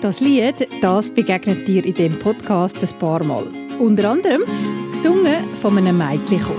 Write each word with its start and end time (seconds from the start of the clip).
Das 0.00 0.20
Lied, 0.20 0.68
das 0.80 1.10
begegnet 1.10 1.66
dir 1.66 1.84
in 1.84 1.92
dem 1.92 2.16
Podcast 2.20 2.78
ein 2.80 2.98
paar 3.00 3.24
Mal. 3.24 3.48
Unter 3.80 4.10
anderem 4.10 4.42
gesungen 4.92 5.52
von 5.54 5.76
einem 5.76 5.98
Mädchen. 5.98 6.52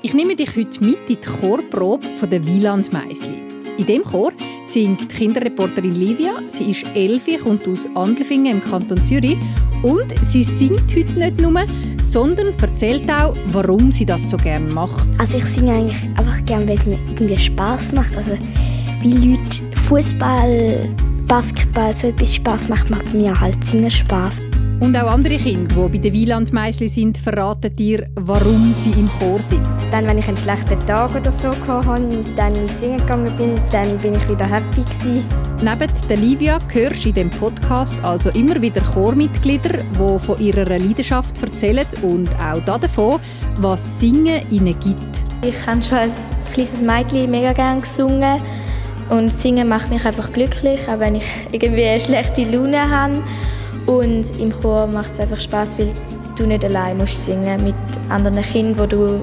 Ich 0.00 0.14
nehme 0.14 0.36
dich 0.36 0.56
heute 0.56 0.84
mit 0.84 0.98
in 1.00 1.06
die 1.08 1.16
Chorprobe 1.16 2.06
der 2.26 2.46
Wieland 2.46 2.90
Meisli. 2.92 3.42
In 3.76 3.86
dem 3.86 4.04
Chor 4.04 4.32
singt 4.74 5.08
Kinderreporterin 5.08 5.94
Livia. 5.94 6.32
Sie 6.48 6.72
ist 6.72 6.84
elf, 6.96 7.26
kommt 7.44 7.66
aus 7.68 7.86
Andelfingen 7.94 8.56
im 8.56 8.64
Kanton 8.64 9.04
Zürich 9.04 9.38
und 9.82 10.12
sie 10.22 10.42
singt 10.42 10.92
heute 10.96 11.16
nicht 11.16 11.40
nur, 11.40 11.64
sondern 12.02 12.48
erzählt 12.60 13.08
auch, 13.08 13.36
warum 13.52 13.92
sie 13.92 14.04
das 14.04 14.28
so 14.28 14.36
gerne 14.36 14.68
macht. 14.72 15.08
Also 15.20 15.38
ich 15.38 15.44
singe 15.44 15.74
eigentlich 15.74 15.96
einfach 16.16 16.44
gerne, 16.44 16.66
weil 16.66 16.78
es 16.78 16.86
mir 16.86 16.98
irgendwie 17.08 17.38
Spaß 17.38 17.92
macht. 17.92 18.16
Also 18.16 18.36
wie 19.00 19.12
Leute 19.12 19.62
Fußball, 19.86 20.88
Basketball 21.28 21.94
so 21.94 22.08
etwas 22.08 22.34
Spaß 22.34 22.68
macht, 22.68 22.90
macht 22.90 23.14
mir 23.14 23.38
halt 23.40 23.64
Singen 23.64 23.90
Spaß. 23.90 24.42
Und 24.84 24.94
auch 24.98 25.10
andere 25.10 25.38
Kinder, 25.38 25.74
die 25.74 25.92
bei 25.92 25.98
den 25.98 26.12
Wielandmeisli 26.12 26.90
sind, 26.90 27.16
verraten 27.16 27.74
dir, 27.74 28.06
warum 28.16 28.74
sie 28.74 28.90
im 28.90 29.08
Chor 29.18 29.40
sind. 29.40 29.66
Dann, 29.90 30.06
wenn 30.06 30.18
ich 30.18 30.28
einen 30.28 30.36
schlechten 30.36 30.78
Tag 30.86 31.14
oder 31.14 31.32
so 31.32 31.48
hatte 31.48 32.02
und 32.02 32.14
dann 32.36 32.68
singen 32.68 32.98
gegangen 32.98 33.34
bin, 33.38 33.58
dann 33.72 33.96
bin 34.00 34.14
ich 34.14 34.28
wieder 34.28 34.44
happy 34.44 34.82
gewesen. 34.82 35.24
Neben 35.62 35.90
der 36.06 36.16
Livia 36.18 36.58
hörst 36.70 37.02
du 37.02 37.08
in 37.08 37.14
dem 37.14 37.30
Podcast 37.30 37.96
also 38.04 38.28
immer 38.30 38.60
wieder 38.60 38.82
Chormitglieder, 38.82 39.78
die 39.78 40.18
von 40.18 40.38
ihrer 40.38 40.66
Leidenschaft 40.66 41.42
erzählen 41.42 41.86
und 42.02 42.28
auch 42.38 42.78
davon, 42.78 43.18
was 43.56 44.00
Singen 44.00 44.42
ihnen 44.50 44.78
gibt. 44.80 44.96
Ich 45.40 45.66
habe 45.66 45.82
schon 45.82 45.96
als 45.96 46.30
kleines 46.52 46.82
Mädchen 46.82 47.30
mega 47.30 47.54
gerne 47.54 47.80
gesungen 47.80 48.38
und 49.08 49.32
Singen 49.32 49.66
macht 49.66 49.88
mich 49.88 50.04
einfach 50.04 50.30
glücklich, 50.30 50.80
auch 50.88 50.98
wenn 50.98 51.14
ich 51.14 51.24
irgendwie 51.52 51.84
eine 51.84 52.00
schlechte 52.02 52.44
Laune 52.44 52.90
habe. 52.90 53.22
Und 53.86 54.38
im 54.38 54.52
Chor 54.60 54.86
macht 54.86 55.12
es 55.12 55.20
einfach 55.20 55.40
Spaß, 55.40 55.78
weil 55.78 55.92
du 56.36 56.46
nicht 56.46 56.64
allein 56.64 56.96
musst 56.96 57.24
singen 57.24 57.64
mit 57.64 57.74
anderen 58.08 58.42
Kindern, 58.42 58.78
wo 58.78 58.86
du 58.86 59.20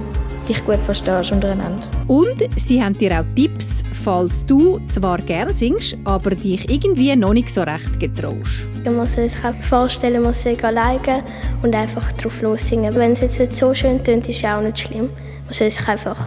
dich 0.48 0.64
gut 0.66 0.80
verstehst 0.86 1.32
untereinander. 1.32 1.88
Und 2.08 2.44
sie 2.58 2.84
haben 2.84 2.98
dir 2.98 3.20
auch 3.20 3.26
Tipps, 3.36 3.84
falls 4.04 4.46
du 4.46 4.80
zwar 4.88 5.18
gerne 5.20 5.54
singst, 5.54 5.98
aber 6.04 6.32
dich 6.32 6.70
irgendwie 6.70 7.16
noch 7.16 7.34
nicht 7.34 7.50
so 7.50 7.62
recht 7.62 8.00
getraust. 8.00 8.68
Man 8.84 8.98
muss 8.98 9.14
sich 9.14 9.34
vorstellen, 9.70 10.24
man 10.24 10.34
soll 10.34 10.58
alleine 10.62 11.24
und 11.62 11.76
einfach 11.76 12.12
drauf 12.14 12.42
los 12.42 12.68
singen. 12.68 12.94
Wenn 12.96 13.14
es 13.14 13.22
jetzt 13.22 13.40
nicht 13.40 13.56
so 13.56 13.74
schön 13.74 14.04
tönt, 14.04 14.28
ist 14.28 14.40
es 14.40 14.46
auch 14.46 14.62
nicht 14.62 14.80
schlimm. 14.80 15.10
Man 15.46 15.54
soll 15.54 15.70
sich 15.70 15.88
einfach 15.88 16.18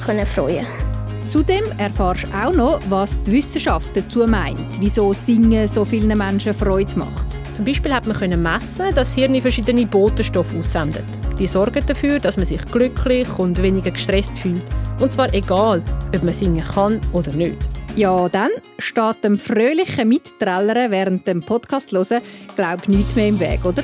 freuen 0.00 0.26
Zudem 1.28 1.64
erfährst 1.76 2.24
du 2.24 2.38
auch 2.38 2.52
noch, 2.52 2.80
was 2.88 3.22
die 3.22 3.32
Wissenschaft 3.32 3.94
dazu 3.94 4.26
meint, 4.26 4.58
wieso 4.80 5.12
Singen 5.12 5.68
so 5.68 5.84
vielen 5.84 6.16
Menschen 6.16 6.54
Freude 6.54 6.98
macht. 6.98 7.26
Zum 7.58 7.64
Beispiel 7.64 7.92
hat 7.92 8.06
man 8.06 8.40
messen, 8.40 8.94
dass 8.94 9.14
Hirn 9.14 9.42
verschiedene 9.42 9.84
Botenstoffe 9.84 10.54
aussendet. 10.54 11.02
Die 11.40 11.48
sorgen 11.48 11.84
dafür, 11.84 12.20
dass 12.20 12.36
man 12.36 12.46
sich 12.46 12.64
glücklich 12.66 13.28
und 13.36 13.60
weniger 13.60 13.90
gestresst 13.90 14.38
fühlt. 14.38 14.62
Und 15.00 15.12
zwar 15.12 15.34
egal, 15.34 15.82
ob 16.14 16.22
man 16.22 16.32
singen 16.32 16.62
kann 16.64 17.00
oder 17.12 17.32
nicht. 17.32 17.56
Ja, 17.96 18.28
dann 18.28 18.50
steht 18.78 19.24
dem 19.24 19.36
fröhlichen 19.36 20.08
Mitträllern 20.08 20.92
während 20.92 21.26
dem 21.26 21.42
Podcast 21.42 21.90
hören, 21.90 22.22
glaub 22.54 22.86
nichts 22.86 23.16
mehr 23.16 23.26
im 23.26 23.40
Weg, 23.40 23.64
oder? 23.64 23.82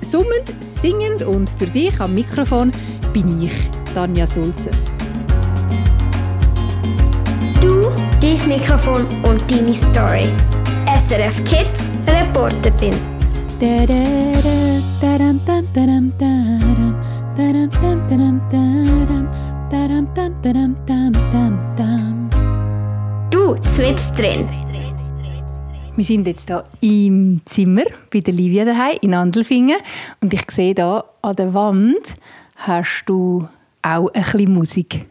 Summend, 0.00 0.52
singend 0.58 1.22
und 1.22 1.48
für 1.50 1.66
dich 1.66 2.00
am 2.00 2.16
Mikrofon 2.16 2.72
bin 3.12 3.40
ich, 3.40 3.54
Tanja 3.94 4.26
Sulzer. 4.26 4.72
Du, 7.60 7.80
dein 8.20 8.48
Mikrofon 8.48 9.06
und 9.22 9.48
deine 9.48 9.72
Story. 9.72 10.26
SRF 11.06 11.44
Kids 11.44 11.90
Reporterin. 12.34 12.94
Du, 23.30 23.54
zwitz 23.62 24.12
drin. 24.12 24.48
Wir 25.96 26.04
sind 26.04 26.26
jetzt 26.26 26.48
hier 26.48 26.64
im 26.80 27.40
Zimmer 27.44 27.84
bei 28.12 28.20
der 28.20 28.34
Livia 28.34 28.64
daheim 28.64 28.98
in 29.00 29.14
Andelfingen 29.14 29.76
und 30.20 30.34
ich 30.34 30.50
sehe 30.50 30.74
da 30.74 31.04
an 31.22 31.36
der 31.36 31.54
Wand 31.54 32.16
hast 32.56 33.04
du 33.06 33.46
auch 33.82 34.08
ein 34.12 34.22
bisschen 34.22 34.52
Musik. 34.52 35.06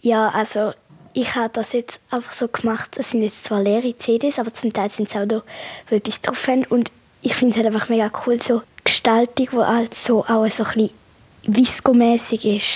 Ja, 0.00 0.28
also 0.30 0.72
ich 1.20 1.34
habe 1.34 1.50
das 1.52 1.72
jetzt 1.72 2.00
einfach 2.10 2.32
so 2.32 2.46
gemacht. 2.48 2.96
Es 2.96 3.10
sind 3.10 3.22
jetzt 3.22 3.44
zwar 3.44 3.62
leere 3.62 3.96
CDs, 3.96 4.38
aber 4.38 4.54
zum 4.54 4.72
Teil 4.72 4.88
sind 4.88 5.08
es 5.08 5.16
auch 5.16 5.26
da, 5.26 5.42
wo 5.88 5.96
etwas 5.96 6.20
drauf 6.20 6.46
haben. 6.46 6.64
Und 6.66 6.92
ich 7.22 7.34
finde 7.34 7.52
es 7.52 7.56
halt 7.56 7.74
einfach 7.74 7.88
mega 7.88 8.10
cool, 8.26 8.40
so 8.40 8.62
Gestaltung, 8.84 9.48
die 9.52 9.56
halt 9.56 9.94
so 9.94 10.24
auch 10.24 10.48
so 10.48 10.64
ein 10.64 10.72
bisschen 10.72 10.90
Visco-mäßig 11.44 12.56
ist. 12.56 12.66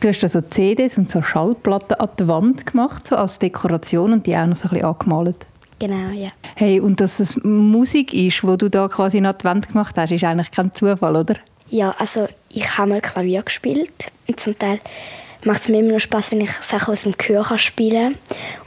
Du 0.00 0.08
hast 0.08 0.20
da 0.20 0.28
so 0.28 0.40
CDs 0.42 0.98
und 0.98 1.08
so 1.08 1.22
Schallplatten 1.22 1.94
an 1.94 2.08
der 2.18 2.28
Wand 2.28 2.66
gemacht, 2.66 3.06
so 3.06 3.16
als 3.16 3.38
Dekoration 3.38 4.12
und 4.12 4.26
die 4.26 4.36
auch 4.36 4.46
noch 4.46 4.56
so 4.56 4.64
ein 4.64 4.70
bisschen 4.70 4.86
angemalt. 4.86 5.46
Genau, 5.78 6.10
ja. 6.10 6.30
Hey, 6.54 6.80
und 6.80 7.00
dass 7.00 7.20
es 7.20 7.36
Musik 7.44 8.12
ist, 8.12 8.42
wo 8.42 8.56
du 8.56 8.68
da 8.68 8.88
quasi 8.88 9.18
an 9.18 9.34
die 9.38 9.44
Wand 9.44 9.68
gemacht 9.68 9.96
hast, 9.96 10.10
ist 10.10 10.24
eigentlich 10.24 10.50
kein 10.50 10.72
Zufall, 10.72 11.16
oder? 11.16 11.36
Ja, 11.70 11.94
also 11.98 12.28
ich 12.50 12.76
habe 12.76 12.90
mal 12.90 13.00
Klavier 13.00 13.42
gespielt 13.42 14.10
und 14.28 14.38
zum 14.38 14.58
Teil 14.58 14.80
macht 15.46 15.62
es 15.62 15.68
mir 15.68 15.78
immer 15.78 15.92
noch 15.92 16.00
Spaß, 16.00 16.32
wenn 16.32 16.40
ich 16.40 16.50
Sachen 16.50 16.92
aus 16.92 17.02
dem 17.02 17.16
Chor 17.16 17.56
spielen 17.56 18.16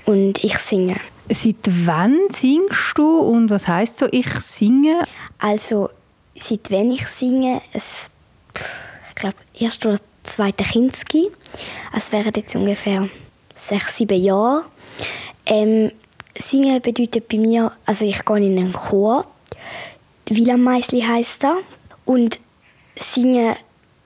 kann 0.05 0.15
und 0.15 0.43
ich 0.43 0.57
singe. 0.57 0.95
Seit 1.31 1.57
wann 1.85 2.17
singst 2.31 2.97
du 2.97 3.19
und 3.19 3.49
was 3.49 3.67
heißt 3.67 3.99
so 3.99 4.07
ich 4.11 4.29
singe? 4.39 5.03
Also 5.37 5.89
seit 6.35 6.71
wann 6.71 6.91
ich 6.91 7.05
singe, 7.07 7.61
es, 7.73 8.09
ich 9.07 9.15
glaube 9.15 9.35
erst 9.53 9.85
oder 9.85 9.97
zweite 10.23 10.63
Kinski. 10.63 11.29
Es 11.95 12.11
wären 12.11 12.33
jetzt 12.35 12.55
ungefähr 12.55 13.09
sechs, 13.55 13.97
sieben 13.97 14.21
Jahre. 14.21 14.65
Ähm, 15.45 15.91
singen 16.37 16.81
bedeutet 16.81 17.27
bei 17.27 17.37
mir, 17.37 17.71
also 17.85 18.05
ich 18.05 18.23
gehe 18.23 18.37
in 18.37 18.57
einen 18.57 18.73
Chor. 18.73 19.25
Villa 20.27 20.57
Meisli 20.57 21.01
heisst 21.01 21.43
er. 21.43 21.57
Und 22.05 22.39
singen 22.95 23.55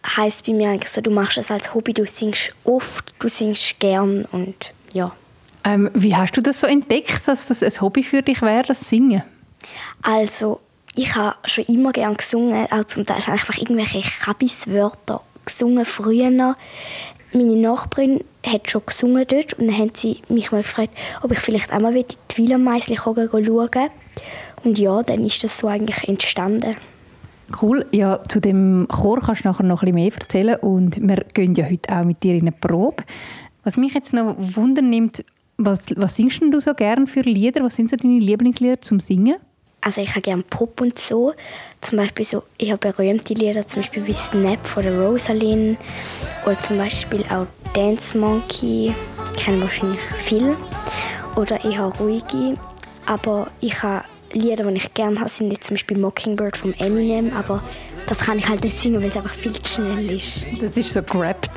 heißt 0.06 0.46
bei 0.46 0.54
mir 0.54 0.70
eigentlich 0.70 0.92
so, 0.92 1.02
du 1.02 1.12
machst 1.12 1.38
es 1.38 1.52
als 1.52 1.74
Hobby, 1.74 1.94
du 1.94 2.06
singst 2.06 2.54
oft, 2.64 3.14
du 3.20 3.30
singst 3.30 3.80
gern 3.80 4.26
und 4.32 4.74
ja. 4.94 5.12
Ähm, 5.64 5.90
wie 5.94 6.16
hast 6.16 6.36
du 6.36 6.42
das 6.42 6.60
so 6.60 6.68
entdeckt, 6.68 7.28
dass 7.28 7.48
das 7.48 7.64
ein 7.64 7.82
Hobby 7.82 8.04
für 8.04 8.22
dich 8.22 8.42
wäre, 8.42 8.64
das 8.64 8.90
Singen? 8.90 9.24
Also, 10.02 10.60
ich 10.96 11.16
habe 11.16 11.36
schon 11.46 11.64
immer 11.66 11.92
gern 11.92 12.18
gesungen, 12.18 12.68
auch 12.72 12.84
zum 12.84 13.06
Teil 13.06 13.24
einfach 13.26 13.58
irgendwelche 13.58 14.02
Kabiswörter 14.02 15.22
gesungen 15.46 15.86
früher. 15.86 16.56
Meine 17.36 17.56
Nachbarin 17.56 18.24
hat 18.46 18.70
schon 18.70 18.86
gesungen 18.86 19.26
dort 19.28 19.54
und 19.54 19.68
dann 19.68 19.78
haben 19.78 19.92
sie 19.96 20.22
mich 20.28 20.52
mal 20.52 20.62
gefragt, 20.62 20.96
ob 21.22 21.32
ich 21.32 21.40
vielleicht 21.40 21.74
auch 21.74 21.80
mal 21.80 21.94
die 21.94 22.06
Villa 22.36 22.58
Meisli 22.58 22.98
schauen 22.98 23.30
Und 24.64 24.78
ja, 24.78 25.02
dann 25.02 25.24
ist 25.24 25.44
das 25.44 25.58
so 25.58 25.68
eigentlich 25.68 26.08
entstanden. 26.08 26.76
Cool. 27.62 27.86
Ja, 27.92 28.24
zu 28.24 28.40
dem 28.40 28.88
Chor 28.90 29.20
kannst 29.20 29.44
du 29.44 29.50
nachher 29.50 29.64
noch 29.64 29.84
ein 29.84 29.94
bisschen 29.94 29.96
mehr 29.96 30.14
erzählen 30.14 30.56
und 30.56 31.02
wir 31.02 31.26
gehen 31.34 31.54
ja 31.56 31.66
heute 31.66 31.96
auch 31.96 32.04
mit 32.04 32.24
dir 32.24 32.34
in 32.34 32.42
eine 32.42 32.52
Probe. 32.52 33.04
Was 33.64 33.78
mich 33.78 33.94
jetzt 33.94 34.14
noch 34.14 34.36
wundern 34.38 34.90
nimmt, 34.90 35.24
was, 35.58 35.86
was 35.96 36.16
singst 36.16 36.42
du 36.42 36.60
so 36.60 36.74
gerne 36.74 37.08
für 37.08 37.22
Lieder? 37.22 37.64
Was 37.64 37.76
sind 37.76 37.90
so 37.90 37.96
deine 37.96 38.20
Lieblingslieder 38.20 38.82
zum 38.82 39.00
Singen? 39.00 39.36
Also 39.82 40.02
ich 40.02 40.12
habe 40.12 40.22
gerne 40.22 40.44
Pop 40.44 40.80
und 40.82 40.98
so. 40.98 41.34
Zum 41.82 41.98
Beispiel 41.98 42.26
so, 42.26 42.44
ich 42.58 42.72
habe 42.72 42.92
berühmte 42.92 43.34
Lieder, 43.34 43.68
zum 43.68 43.82
Beispiel 43.82 44.08
wie 44.08 44.14
Snap 44.14 44.66
von 44.66 44.84
der 44.84 45.00
Rosalind 45.02 45.78
oder 46.46 46.58
zum 46.60 46.78
Beispiel 46.78 47.24
auch 47.30 47.48
Dance 47.74 48.18
Monkey, 48.18 48.96
kennen 49.36 49.62
wahrscheinlich 49.62 50.02
viel. 50.18 50.56
Oder 51.36 51.64
ich 51.66 51.78
habe 51.78 51.98
ruhige, 51.98 52.58
aber 53.06 53.50
ich 53.60 53.84
habe 53.84 54.06
Lieder, 54.34 54.66
die 54.70 54.78
ich 54.78 54.94
gerne 54.94 55.20
habe, 55.20 55.30
sind 55.30 55.52
jetzt 55.52 55.66
zum 55.66 55.76
Beispiel 55.76 55.98
Mockingbird 55.98 56.58
von 56.58 56.74
Eminem, 56.80 57.32
aber 57.36 57.64
das 58.08 58.20
kann 58.20 58.38
ich 58.38 58.48
halt 58.48 58.64
nicht 58.64 58.78
singen, 58.78 59.02
weil 59.02 59.08
es 59.08 59.18
einfach 59.18 59.32
viel 59.32 59.54
zu 59.54 59.82
schnell 59.82 60.12
ist. 60.12 60.44
Das 60.62 60.76
ist 60.76 60.94
so 60.94 61.02
gerappt. 61.02 61.52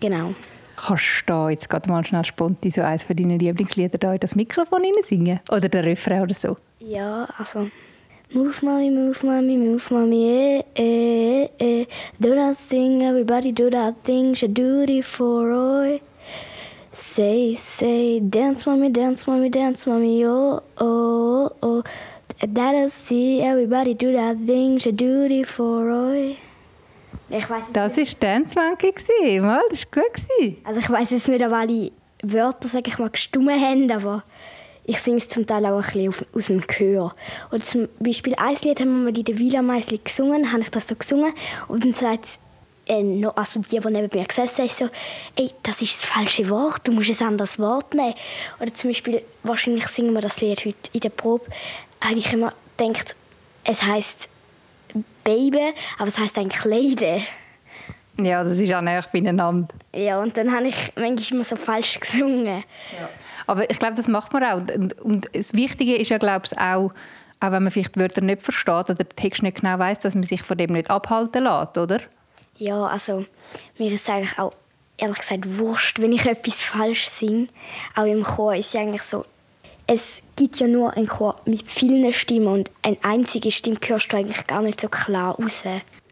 Genau. 0.00 0.34
Kannst 0.76 1.22
du 1.26 1.32
da 1.32 1.50
jetzt 1.50 1.70
gerade 1.70 1.88
mal 1.88 2.04
schnell 2.04 2.24
spontan 2.24 2.70
so 2.70 2.82
eines 2.82 3.02
von 3.02 3.16
deinen 3.16 3.38
Lieblingslieder 3.38 3.98
da 3.98 4.12
in 4.12 4.20
das 4.20 4.34
Mikrofon 4.34 4.82
singen? 5.02 5.40
Oder 5.50 5.68
der 5.68 5.84
Refrain 5.84 6.22
oder 6.22 6.34
so? 6.34 6.56
Ja, 6.80 7.26
also... 7.38 7.68
Move, 8.34 8.54
mommy, 8.62 8.90
move, 8.90 9.24
mommy, 9.24 9.56
move, 9.56 9.94
mommy, 9.94 10.64
eh, 10.74 10.82
eh, 10.82 11.48
eh. 11.60 11.86
Do 12.18 12.34
that 12.34 12.56
thing, 12.56 13.02
everybody 13.02 13.52
do 13.52 13.70
that 13.70 14.02
thing, 14.02 14.34
do 14.52 14.82
it 14.82 15.04
for 15.04 15.52
all. 15.52 16.00
Say, 16.90 17.54
say, 17.54 18.18
dance 18.18 18.66
mommy, 18.66 18.90
dance 18.90 19.28
mommy, 19.28 19.48
dance 19.48 19.86
mommy, 19.86 20.24
oh, 20.24 20.60
oh, 20.78 21.50
oh. 21.62 21.84
That 22.40 22.74
I 22.74 22.88
see 22.88 23.40
everybody 23.40 23.94
do 23.94 24.12
that 24.12 24.36
thing, 24.46 24.78
she 24.78 24.92
do 24.92 25.24
it 25.24 25.46
for 25.46 25.90
oi. 25.90 26.36
Ich 27.30 27.50
weiß 27.50 27.64
Das 27.72 27.96
war 27.96 28.04
Dance 28.20 28.54
Monkey, 28.54 29.40
mal, 29.40 29.62
das 29.70 29.84
war 29.92 30.02
gut. 30.02 30.56
Also 30.64 30.80
ich 30.80 30.90
weiß 30.90 31.10
jetzt 31.10 31.28
nicht, 31.28 31.44
ob 31.44 31.52
alle 31.52 31.90
Wörter, 32.22 32.68
sage 32.68 32.88
ich 32.88 32.98
mal, 32.98 33.10
gestummen 33.10 33.60
haben, 33.60 33.90
aber 33.90 34.22
ich 34.84 35.00
singe 35.00 35.16
es 35.16 35.28
zum 35.28 35.46
Teil 35.46 35.66
auch 35.66 35.82
ein 35.82 36.10
bisschen 36.10 36.26
aus 36.32 36.46
dem 36.46 36.66
Chor. 36.66 37.14
Und 37.50 37.64
zum 37.64 37.88
Beispiel 37.98 38.34
ein 38.36 38.54
Lied 38.62 38.80
haben 38.80 38.98
wir 38.98 39.10
mal 39.10 39.18
in 39.18 39.24
der 39.24 39.38
Villa 39.38 39.62
Meisli 39.62 39.98
gesungen, 39.98 40.52
habe 40.52 40.62
ich 40.62 40.70
das 40.70 40.88
so 40.88 40.94
gesungen 40.94 41.32
und 41.68 41.84
dann 41.84 41.94
sagt 41.94 42.38
äh, 42.86 43.02
noch, 43.02 43.36
also 43.36 43.60
die, 43.60 43.80
die 43.80 43.90
neben 43.90 44.08
mir 44.16 44.24
gesessen 44.24 44.66
ist 44.66 44.78
so, 44.78 44.88
ey, 45.34 45.50
das 45.62 45.82
ist 45.82 46.02
das 46.02 46.04
falsche 46.04 46.48
Wort, 46.48 46.86
du 46.86 46.92
musst 46.92 47.20
ein 47.20 47.28
anderes 47.28 47.58
Wort 47.58 47.94
nehmen. 47.94 48.14
Oder 48.60 48.72
zum 48.72 48.90
Beispiel, 48.90 49.22
wahrscheinlich 49.42 49.86
singen 49.88 50.12
wir 50.14 50.20
das 50.20 50.40
Lied 50.40 50.64
heute 50.64 50.76
in 50.92 51.00
der 51.00 51.10
Probe, 51.10 51.46
habe 52.00 52.18
ich 52.18 52.32
immer 52.32 52.52
gedacht, 52.76 53.14
es 53.64 53.82
heißt 53.82 54.28
Baby, 55.24 55.74
aber 55.98 56.08
es 56.08 56.18
heißt 56.18 56.38
eigentlich 56.38 56.64
Lady. 56.64 57.24
Ja, 58.18 58.42
das 58.44 58.58
ist 58.58 58.72
auch 58.72 58.80
näher 58.80 59.04
beieinander. 59.12 59.68
Ja, 59.94 60.20
und 60.20 60.36
dann 60.36 60.54
habe 60.54 60.68
ich 60.68 60.92
manchmal 60.96 61.32
immer 61.32 61.44
so 61.44 61.56
falsch 61.56 62.00
gesungen. 62.00 62.64
Ja. 62.92 63.08
Aber 63.46 63.68
ich 63.70 63.78
glaube, 63.78 63.94
das 63.94 64.08
macht 64.08 64.32
man 64.32 64.44
auch. 64.44 64.74
Und, 64.74 64.98
und 65.00 65.28
das 65.34 65.52
Wichtige 65.52 65.96
ist 65.96 66.08
ja, 66.08 66.18
glaube 66.18 66.46
ich, 66.46 66.58
auch, 66.58 66.92
auch 67.40 67.52
wenn 67.52 67.62
man 67.62 67.70
vielleicht 67.70 67.98
Wörter 67.98 68.22
nicht 68.22 68.42
versteht 68.42 68.90
oder 68.90 68.94
den 68.94 69.08
Text 69.10 69.42
nicht 69.42 69.60
genau 69.60 69.78
weiß, 69.78 70.00
dass 70.00 70.14
man 70.14 70.24
sich 70.24 70.42
von 70.42 70.56
dem 70.56 70.72
nicht 70.72 70.90
abhalten 70.90 71.44
lässt, 71.44 71.76
oder? 71.76 72.00
Ja, 72.56 72.86
also 72.86 73.26
mir 73.78 73.92
ist 73.92 74.08
eigentlich 74.08 74.38
auch 74.38 74.52
ehrlich 74.96 75.18
gesagt 75.18 75.58
wurscht, 75.58 76.00
wenn 76.00 76.12
ich 76.12 76.24
etwas 76.24 76.62
falsch 76.62 77.06
singe. 77.06 77.48
Auch 77.94 78.06
im 78.06 78.22
Chor 78.22 78.54
ist 78.54 78.74
es 78.74 78.80
eigentlich 78.80 79.02
so, 79.02 79.26
es 79.86 80.22
gibt 80.34 80.58
ja 80.58 80.66
nur 80.66 80.96
einen 80.96 81.06
Chor 81.06 81.36
mit 81.44 81.62
vielen 81.68 82.12
Stimmen 82.12 82.48
und 82.48 82.70
eine 82.82 82.96
einzige 83.02 83.50
Stimme 83.50 83.78
hörst 83.86 84.12
du 84.12 84.16
eigentlich 84.16 84.46
gar 84.46 84.62
nicht 84.62 84.80
so 84.80 84.88
klar 84.88 85.36
raus. 85.36 85.64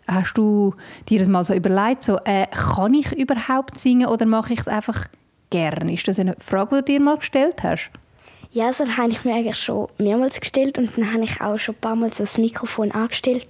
Hast 0.07 0.35
du 0.35 0.75
dir 1.09 1.19
das 1.19 1.29
mal 1.29 1.45
so 1.45 1.55
überlegt, 1.55 2.03
so, 2.03 2.19
äh, 2.25 2.47
kann 2.47 2.95
ich 2.95 3.11
überhaupt 3.13 3.79
singen 3.79 4.07
oder 4.07 4.27
mache 4.27 4.53
ich 4.53 4.61
es 4.61 4.69
einfach 4.69 5.07
gerne? 5.51 5.93
Ist 5.93 6.07
das 6.07 6.19
eine 6.19 6.37
Frage, 6.39 6.77
die 6.77 6.93
du 6.93 6.99
dir 6.99 7.01
mal 7.01 7.17
gestellt 7.17 7.63
hast? 7.63 7.91
Ja, 8.53 8.71
das 8.71 8.97
habe 8.97 9.11
ich 9.11 9.25
mir 9.25 9.35
eigentlich 9.35 9.59
schon 9.59 9.89
mehrmals 9.99 10.39
gestellt 10.39 10.79
und 10.79 10.97
dann 10.97 11.13
habe 11.13 11.25
ich 11.25 11.41
auch 11.41 11.59
schon 11.59 11.75
ein 11.75 11.81
paar 11.81 11.97
Mal 11.97 12.13
so 12.13 12.23
das 12.23 12.39
Mikrofon 12.39 12.93
angestellt 12.93 13.49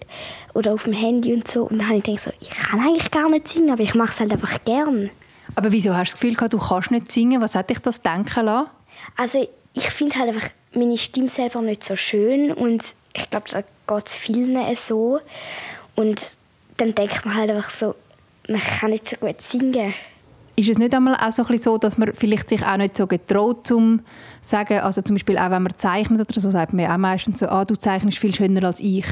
oder 0.54 0.72
auf 0.72 0.84
dem 0.84 0.94
Handy 0.94 1.34
und 1.34 1.46
so 1.46 1.64
und 1.64 1.78
dann 1.78 1.88
habe 1.88 1.98
ich 1.98 2.04
gedacht, 2.04 2.22
so, 2.22 2.30
ich 2.40 2.48
kann 2.48 2.80
eigentlich 2.80 3.10
gar 3.10 3.28
nicht 3.28 3.48
singen, 3.48 3.70
aber 3.70 3.82
ich 3.82 3.94
mache 3.94 4.12
es 4.12 4.20
halt 4.20 4.32
einfach 4.32 4.64
gern. 4.64 5.10
Aber 5.56 5.72
wieso 5.72 5.94
hast 5.94 6.12
du 6.12 6.14
das 6.14 6.20
Gefühl 6.20 6.34
gehabt, 6.36 6.54
du 6.54 6.58
kannst 6.58 6.90
nicht 6.90 7.12
singen? 7.12 7.42
Was 7.42 7.54
hat 7.54 7.68
dich 7.68 7.80
das 7.80 8.00
denken 8.00 8.46
lassen? 8.46 8.70
Also 9.18 9.46
ich 9.74 9.90
finde 9.90 10.16
halt 10.16 10.28
einfach 10.28 10.48
meine 10.72 10.96
Stimme 10.96 11.28
selber 11.28 11.60
nicht 11.60 11.84
so 11.84 11.96
schön 11.96 12.52
und 12.52 12.94
ich 13.12 13.30
glaube, 13.30 13.46
da 13.50 13.62
geht 13.62 14.08
vielen 14.08 14.58
so 14.76 15.20
und 15.94 16.32
dann 16.76 16.94
denkt 16.94 17.24
man 17.24 17.34
halt 17.34 17.50
einfach 17.50 17.70
so, 17.70 17.94
man 18.48 18.60
kann 18.60 18.90
nicht 18.90 19.08
so 19.08 19.16
gut 19.16 19.40
singen. 19.40 19.94
Ist 20.56 20.68
es 20.68 20.78
nicht 20.78 20.94
einmal 20.94 21.16
auch 21.16 21.32
so, 21.32 21.78
dass 21.78 21.98
man 21.98 22.12
vielleicht 22.12 22.48
sich 22.48 22.64
auch 22.64 22.76
nicht 22.76 22.96
so 22.96 23.08
getraut, 23.08 23.66
zum 23.66 24.02
sagen, 24.40 24.78
also 24.80 25.02
zum 25.02 25.16
Beispiel 25.16 25.36
auch 25.36 25.50
wenn 25.50 25.64
man 25.64 25.76
zeichnet 25.76 26.30
oder 26.30 26.40
so, 26.40 26.50
sagt 26.50 26.72
man 26.72 26.90
auch 26.90 26.96
meistens 26.96 27.40
so, 27.40 27.48
ah, 27.48 27.64
du 27.64 27.76
zeichnest 27.76 28.18
viel 28.18 28.34
schöner 28.34 28.64
als 28.64 28.78
ich, 28.80 29.06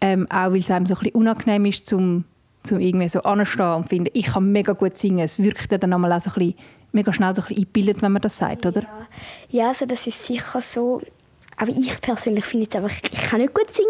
ähm, 0.00 0.26
auch 0.30 0.50
weil 0.50 0.56
es 0.56 0.70
einem 0.70 0.86
so 0.86 0.94
ein 0.94 0.98
bisschen 0.98 1.14
unangenehm 1.14 1.66
ist, 1.66 1.86
zum, 1.86 2.24
zum 2.62 2.80
irgendwie 2.80 3.08
so 3.08 3.22
anstehen 3.22 3.74
und 3.74 3.88
finden, 3.88 4.10
ich 4.12 4.26
kann 4.26 4.50
mega 4.52 4.72
gut 4.72 4.96
singen. 4.96 5.20
Es 5.20 5.38
wirkt 5.38 5.70
dann 5.72 5.92
einmal 5.92 6.12
auch 6.12 6.20
so 6.20 6.30
ein 6.30 6.34
bisschen, 6.34 6.54
mega 6.92 7.12
schnell 7.12 7.34
so 7.34 7.42
ein 7.42 7.48
bisschen 7.48 7.62
eingebildet, 7.64 8.02
wenn 8.02 8.12
man 8.12 8.22
das 8.22 8.36
sagt, 8.36 8.66
oder? 8.66 8.82
Ja, 8.82 9.06
ja 9.50 9.68
also 9.68 9.86
das 9.86 10.06
ist 10.06 10.24
sicher 10.26 10.60
so. 10.60 11.00
Aber 11.56 11.70
ich 11.70 12.00
persönlich 12.00 12.44
finde 12.44 12.64
jetzt 12.64 12.76
einfach, 12.76 12.90
ich 12.90 13.22
kann 13.22 13.40
nicht 13.40 13.52
gut 13.52 13.68
singen, 13.74 13.88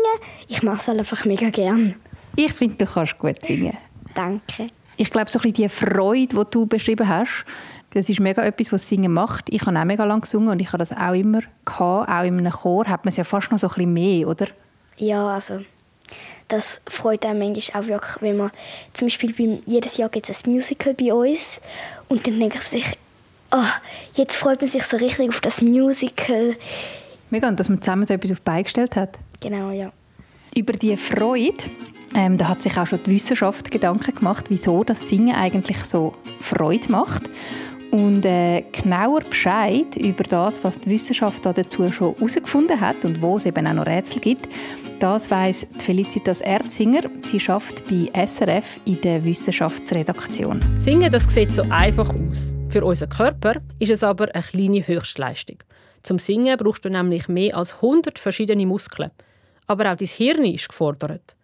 ich 0.48 0.62
mache 0.62 0.78
es 0.78 0.88
halt 0.88 0.98
einfach 0.98 1.24
mega 1.24 1.50
gern. 1.50 1.94
Ich 2.36 2.52
finde, 2.52 2.84
du 2.84 2.86
kannst 2.86 3.18
gut 3.18 3.44
singen. 3.44 3.76
Danke. 4.14 4.66
Ich 4.96 5.10
glaube, 5.10 5.30
so 5.30 5.38
ein 5.38 5.52
bisschen 5.52 5.64
die 5.64 5.68
Freude, 5.68 6.36
die 6.36 6.50
du 6.50 6.66
beschrieben 6.66 7.08
hast, 7.08 7.44
das 7.92 8.08
ist 8.08 8.20
mega 8.20 8.42
etwas, 8.44 8.72
was 8.72 8.88
Singen 8.88 9.12
macht. 9.12 9.46
Ich 9.52 9.66
habe 9.66 9.78
auch 9.78 9.84
mega 9.84 10.04
lange 10.04 10.20
gesungen 10.20 10.48
und 10.48 10.60
ich 10.60 10.68
habe 10.68 10.78
das 10.78 10.92
auch 10.92 11.12
immer 11.12 11.40
gehabt. 11.64 12.08
Auch 12.08 12.22
in 12.22 12.38
einem 12.38 12.52
Chor 12.52 12.86
hat 12.86 13.04
man 13.04 13.10
es 13.10 13.16
ja 13.16 13.24
fast 13.24 13.50
noch 13.50 13.58
so 13.58 13.66
ein 13.66 13.74
bisschen 13.74 13.92
mehr, 13.92 14.28
oder? 14.28 14.46
Ja, 14.96 15.28
also 15.28 15.60
das 16.52 16.80
freut 16.86 17.24
einem 17.24 17.38
manchmal 17.38 17.82
auch 17.82 17.88
wirklich, 17.88 18.22
wenn 18.22 18.36
man 18.36 18.50
zum 18.92 19.06
Beispiel 19.06 19.32
beim, 19.32 19.62
jedes 19.66 19.96
Jahr 19.96 20.08
gibt 20.08 20.28
es 20.28 20.44
ein 20.44 20.52
Musical 20.52 20.94
bei 20.94 21.12
uns 21.12 21.60
und 22.08 22.26
dann 22.26 22.38
denkt 22.38 22.56
man 22.56 22.66
sich, 22.66 22.96
oh, 23.52 23.58
jetzt 24.14 24.36
freut 24.36 24.60
man 24.60 24.70
sich 24.70 24.84
so 24.84 24.96
richtig 24.96 25.28
auf 25.28 25.40
das 25.40 25.62
Musical. 25.62 26.56
Mega, 27.30 27.48
und 27.48 27.58
dass 27.58 27.68
man 27.68 27.80
zusammen 27.80 28.04
so 28.04 28.14
etwas 28.14 28.32
auf 28.32 28.40
beigestellt 28.40 28.96
hat. 28.96 29.16
Genau, 29.40 29.70
ja. 29.70 29.92
Über 30.54 30.72
die 30.72 30.96
Freude 30.96 31.64
ähm, 32.14 32.36
da 32.36 32.48
hat 32.48 32.62
sich 32.62 32.76
auch 32.76 32.86
schon 32.86 33.00
die 33.04 33.12
Wissenschaft 33.12 33.70
Gedanken 33.70 34.14
gemacht, 34.14 34.46
wieso 34.48 34.82
das 34.82 35.08
Singen 35.08 35.34
eigentlich 35.34 35.78
so 35.84 36.14
Freude 36.40 36.90
macht. 36.90 37.30
Und 37.90 38.24
äh, 38.24 38.62
genauer 38.70 39.20
Bescheid 39.20 39.96
über 39.96 40.22
das, 40.22 40.62
was 40.62 40.78
die 40.78 40.90
Wissenschaft 40.90 41.44
dazu 41.44 41.90
schon 41.90 42.14
herausgefunden 42.14 42.80
hat 42.80 43.04
und 43.04 43.20
wo 43.20 43.36
es 43.36 43.46
eben 43.46 43.66
auch 43.66 43.72
noch 43.72 43.86
Rätsel 43.86 44.20
gibt, 44.20 44.48
das 45.00 45.30
weiss 45.30 45.66
Felicitas 45.78 46.40
Erzinger. 46.40 47.02
Sie 47.22 47.40
schafft 47.40 47.84
bei 47.88 48.26
SRF 48.26 48.78
in 48.84 49.00
der 49.00 49.24
Wissenschaftsredaktion. 49.24 50.62
Singen 50.78 51.10
das 51.10 51.24
sieht 51.34 51.50
so 51.52 51.62
einfach 51.70 52.08
aus. 52.14 52.52
Für 52.68 52.84
unseren 52.84 53.08
Körper 53.08 53.54
ist 53.80 53.90
es 53.90 54.04
aber 54.04 54.32
eine 54.32 54.44
kleine 54.44 54.86
Höchstleistung. 54.86 55.58
Zum 56.04 56.20
Singen 56.20 56.56
brauchst 56.56 56.84
du 56.84 56.90
nämlich 56.90 57.28
mehr 57.28 57.56
als 57.56 57.74
100 57.74 58.18
verschiedene 58.18 58.66
Muskeln. 58.66 59.10
Aber 59.66 59.90
auch 59.90 59.96
dein 59.96 60.08
Hirn 60.08 60.44
ist 60.44 60.68
gefordert. 60.68 61.36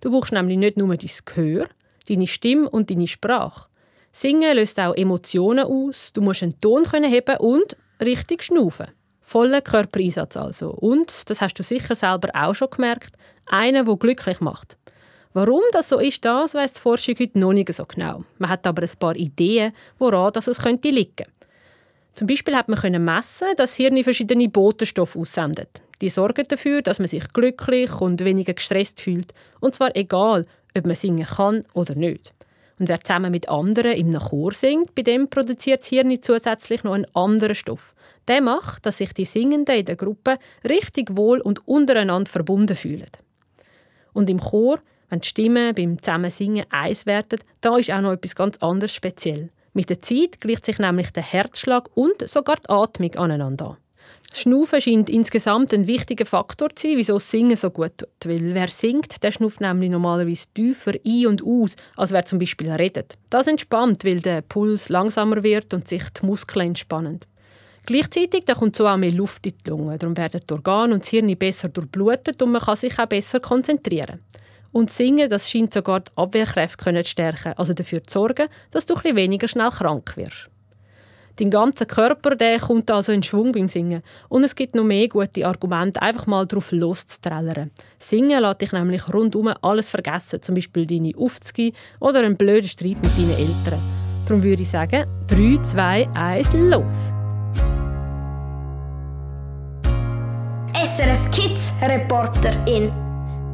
Du 0.00 0.10
brauchst 0.10 0.32
nämlich 0.32 0.58
nicht 0.58 0.76
nur 0.76 0.96
dein 0.96 1.10
Gehör, 1.24 1.66
deine 2.08 2.26
Stimme 2.26 2.68
und 2.68 2.90
deine 2.90 3.06
Sprache. 3.06 3.66
Singen 4.14 4.54
löst 4.56 4.78
auch 4.78 4.94
Emotionen 4.94 5.64
aus, 5.64 6.12
du 6.12 6.20
musst 6.20 6.42
einen 6.42 6.60
Ton 6.60 6.84
heben 6.84 7.36
und 7.38 7.76
richtig 8.04 8.42
schnaufen. 8.42 8.88
Voller 9.22 9.62
Körpereinsatz 9.62 10.36
also. 10.36 10.70
Und, 10.70 11.30
das 11.30 11.40
hast 11.40 11.58
du 11.58 11.62
sicher 11.62 11.94
selber 11.94 12.28
auch 12.34 12.54
schon 12.54 12.68
gemerkt, 12.68 13.16
einer, 13.46 13.84
der 13.84 13.96
glücklich 13.96 14.40
macht. 14.40 14.76
Warum 15.32 15.62
das 15.72 15.88
so 15.88 15.98
ist, 15.98 16.22
das 16.26 16.54
weiss 16.54 16.74
die 16.74 16.80
Forschung 16.80 17.14
heute 17.18 17.38
noch 17.38 17.54
nicht 17.54 17.72
so 17.72 17.86
genau. 17.86 18.22
Man 18.36 18.50
hat 18.50 18.66
aber 18.66 18.82
ein 18.82 18.90
paar 18.98 19.16
Ideen, 19.16 19.72
woran 19.98 20.34
das 20.34 20.46
es 20.46 20.60
könnte 20.60 20.90
liegen. 20.90 21.26
Zum 22.14 22.26
Beispiel 22.26 22.54
hat 22.54 22.68
man 22.68 23.04
messen, 23.04 23.48
dass 23.56 23.70
das 23.70 23.74
Hirn 23.76 24.04
verschiedene 24.04 24.50
Botenstoffe 24.50 25.16
aussendet. 25.16 25.80
Die 26.02 26.10
sorgen 26.10 26.44
dafür, 26.46 26.82
dass 26.82 26.98
man 26.98 27.08
sich 27.08 27.26
glücklich 27.32 27.98
und 27.98 28.22
weniger 28.22 28.52
gestresst 28.52 29.00
fühlt. 29.00 29.32
Und 29.60 29.74
zwar 29.74 29.96
egal, 29.96 30.44
ob 30.76 30.84
man 30.84 30.96
singen 30.96 31.26
kann 31.26 31.64
oder 31.72 31.94
nicht. 31.94 32.34
Und 32.82 32.88
wer 32.88 33.00
zusammen 33.00 33.30
mit 33.30 33.48
anderen 33.48 33.92
im 33.92 34.12
Chor 34.18 34.52
singt, 34.54 34.92
bei 34.96 35.02
dem 35.02 35.30
produziert 35.30 35.82
das 35.82 35.86
Hirn 35.86 36.20
zusätzlich 36.20 36.82
noch 36.82 36.94
einen 36.94 37.06
anderen 37.14 37.54
Stoff. 37.54 37.94
Der 38.26 38.40
macht, 38.40 38.84
dass 38.84 38.98
sich 38.98 39.12
die 39.12 39.24
Singenden 39.24 39.76
in 39.76 39.84
der 39.84 39.94
Gruppe 39.94 40.36
richtig 40.68 41.16
wohl 41.16 41.40
und 41.40 41.68
untereinander 41.68 42.28
verbunden 42.28 42.74
fühlen. 42.74 43.06
Und 44.12 44.28
im 44.28 44.40
Chor, 44.40 44.80
wenn 45.10 45.20
die 45.20 45.28
Stimmen 45.28 45.76
beim 45.76 46.02
Zusammensingen 46.02 46.66
eins 46.70 47.06
werden, 47.06 47.38
da 47.60 47.76
ist 47.76 47.92
auch 47.92 48.00
noch 48.00 48.14
etwas 48.14 48.34
ganz 48.34 48.58
anderes 48.58 48.92
speziell. 48.92 49.50
Mit 49.74 49.88
der 49.88 50.02
Zeit 50.02 50.40
gleicht 50.40 50.64
sich 50.64 50.80
nämlich 50.80 51.12
der 51.12 51.22
Herzschlag 51.22 51.88
und 51.94 52.28
sogar 52.28 52.56
die 52.56 52.68
Atmung 52.68 53.14
aneinander 53.14 53.66
an. 53.68 53.76
Das 54.32 54.40
Schnaufen 54.40 54.80
scheint 54.80 55.10
insgesamt 55.10 55.74
ein 55.74 55.86
wichtiger 55.86 56.24
Faktor 56.24 56.74
zu 56.74 56.88
sein, 56.88 56.96
wieso 56.96 57.18
Singen 57.18 57.54
so 57.54 57.68
gut 57.68 57.98
tut. 57.98 58.08
Weil 58.24 58.54
wer 58.54 58.68
singt, 58.68 59.22
der 59.22 59.30
schnauft 59.30 59.60
nämlich 59.60 59.90
normalerweise 59.90 60.46
tiefer 60.54 60.94
ein 61.06 61.26
und 61.26 61.44
aus, 61.44 61.76
als 61.98 62.12
wer 62.12 62.24
zum 62.24 62.38
Beispiel 62.38 62.70
redet. 62.70 63.18
Das 63.28 63.46
entspannt, 63.46 64.06
weil 64.06 64.20
der 64.20 64.40
Puls 64.40 64.88
langsamer 64.88 65.42
wird 65.42 65.74
und 65.74 65.86
sich 65.86 66.04
die 66.18 66.24
Muskeln 66.24 66.68
entspannen. 66.68 67.20
Gleichzeitig 67.84 68.46
da 68.46 68.54
kommt 68.54 68.74
so 68.74 68.88
auch 68.88 68.96
mehr 68.96 69.12
Luft 69.12 69.46
in 69.46 69.52
die 69.66 69.68
Lunge. 69.68 69.98
Darum 69.98 70.16
werden 70.16 70.40
die 70.48 70.52
Organe 70.54 70.94
und 70.94 71.02
das 71.02 71.10
Hirn 71.10 71.36
besser 71.36 71.68
durchblutet 71.68 72.40
und 72.40 72.52
man 72.52 72.62
kann 72.62 72.76
sich 72.76 72.98
auch 72.98 73.04
besser 73.04 73.38
konzentrieren. 73.38 74.20
Und 74.72 74.90
Singen, 74.90 75.28
das 75.28 75.50
scheint 75.50 75.74
sogar 75.74 76.00
die 76.00 76.10
Abwehrkräfte 76.16 77.02
zu 77.02 77.04
stärken, 77.04 77.52
also 77.58 77.74
dafür 77.74 78.02
zu 78.02 78.14
sorgen, 78.14 78.48
dass 78.70 78.86
du 78.86 78.94
ein 78.94 79.14
weniger 79.14 79.46
schnell 79.46 79.68
krank 79.68 80.16
wirst. 80.16 80.48
Dein 81.36 81.50
ganzer 81.50 81.86
Körper 81.86 82.36
der 82.36 82.58
kommt 82.60 82.90
also 82.90 83.12
in 83.12 83.22
Schwung 83.22 83.52
beim 83.52 83.68
Singen. 83.68 84.02
Und 84.28 84.44
es 84.44 84.54
gibt 84.54 84.74
noch 84.74 84.84
mehr 84.84 85.08
gute 85.08 85.46
Argumente, 85.46 86.02
einfach 86.02 86.26
mal 86.26 86.46
drauf 86.46 86.72
loszuträllern. 86.72 87.70
Singen 87.98 88.42
lässt 88.42 88.60
dich 88.60 88.72
nämlich 88.72 89.12
rundum 89.12 89.52
alles 89.62 89.88
vergessen, 89.88 90.42
zum 90.42 90.54
Beispiel 90.54 90.86
deine 90.86 91.12
Aufzüge 91.16 91.72
oder 92.00 92.20
einen 92.20 92.36
blöden 92.36 92.68
Streit 92.68 93.02
mit 93.02 93.16
deinen 93.16 93.30
Eltern. 93.30 93.80
Darum 94.26 94.42
würde 94.42 94.62
ich 94.62 94.70
sagen, 94.70 95.06
3, 95.28 95.62
2, 95.62 96.08
1, 96.14 96.52
los! 96.54 97.12
SRF 100.74 101.30
Kids 101.30 101.72
Reporterin 101.80 102.92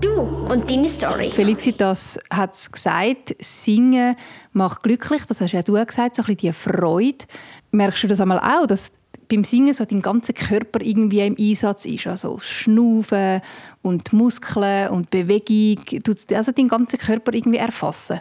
Du 0.00 0.20
und 0.20 0.70
deine 0.70 0.88
Story. 0.88 1.28
Felicitas 1.28 2.20
hat 2.32 2.54
es 2.54 2.70
gesagt, 2.70 3.35
Singen 3.40 4.14
macht 4.52 4.85
glücklich. 4.85 5.25
Das 5.26 5.40
hast 5.40 5.52
ja 5.52 5.62
du 5.62 5.76
auch 5.76 5.87
gesagt, 5.87 6.14
so 6.14 6.23
ein 6.23 6.26
bisschen 6.26 6.38
die 6.38 6.52
Freude. 6.52 7.25
Merkst 7.71 8.03
du 8.03 8.09
das 8.09 8.21
einmal 8.21 8.41
auch, 8.41 8.67
dass 8.67 8.93
beim 9.29 9.45
Singen 9.45 9.75
so 9.75 9.85
dein 9.85 10.03
ganzer 10.03 10.33
Körper 10.33 10.81
irgendwie 10.81 11.21
im 11.21 11.37
Einsatz 11.39 11.85
ist? 11.85 12.07
Also 12.07 12.39
Schnaufen 12.39 13.43
und 13.83 14.13
Muskeln 14.13 14.89
und 14.91 15.11
Bewegung. 15.11 15.85
Tut 16.03 16.33
also 16.33 16.53
deinen 16.53 16.69
ganzen 16.69 16.99
Körper 16.99 17.35
irgendwie 17.35 17.59
erfassen? 17.59 18.21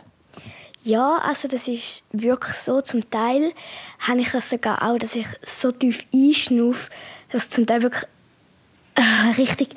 Ja, 0.83 1.17
also 1.17 1.47
das 1.47 1.67
ist 1.67 2.03
wirklich 2.11 2.55
so. 2.55 2.81
Zum 2.81 3.09
Teil 3.09 3.51
habe 3.99 4.21
ich 4.21 4.31
das 4.31 4.49
sogar 4.49 4.81
auch, 4.83 4.97
dass 4.97 5.15
ich 5.15 5.27
so 5.43 5.71
tief 5.71 6.05
einschnaufe, 6.13 6.89
dass 7.29 7.45
ich 7.45 7.49
zum 7.51 7.65
Teil 7.65 7.81
wirklich 7.81 8.03
äh, 8.95 9.31
richtig 9.37 9.69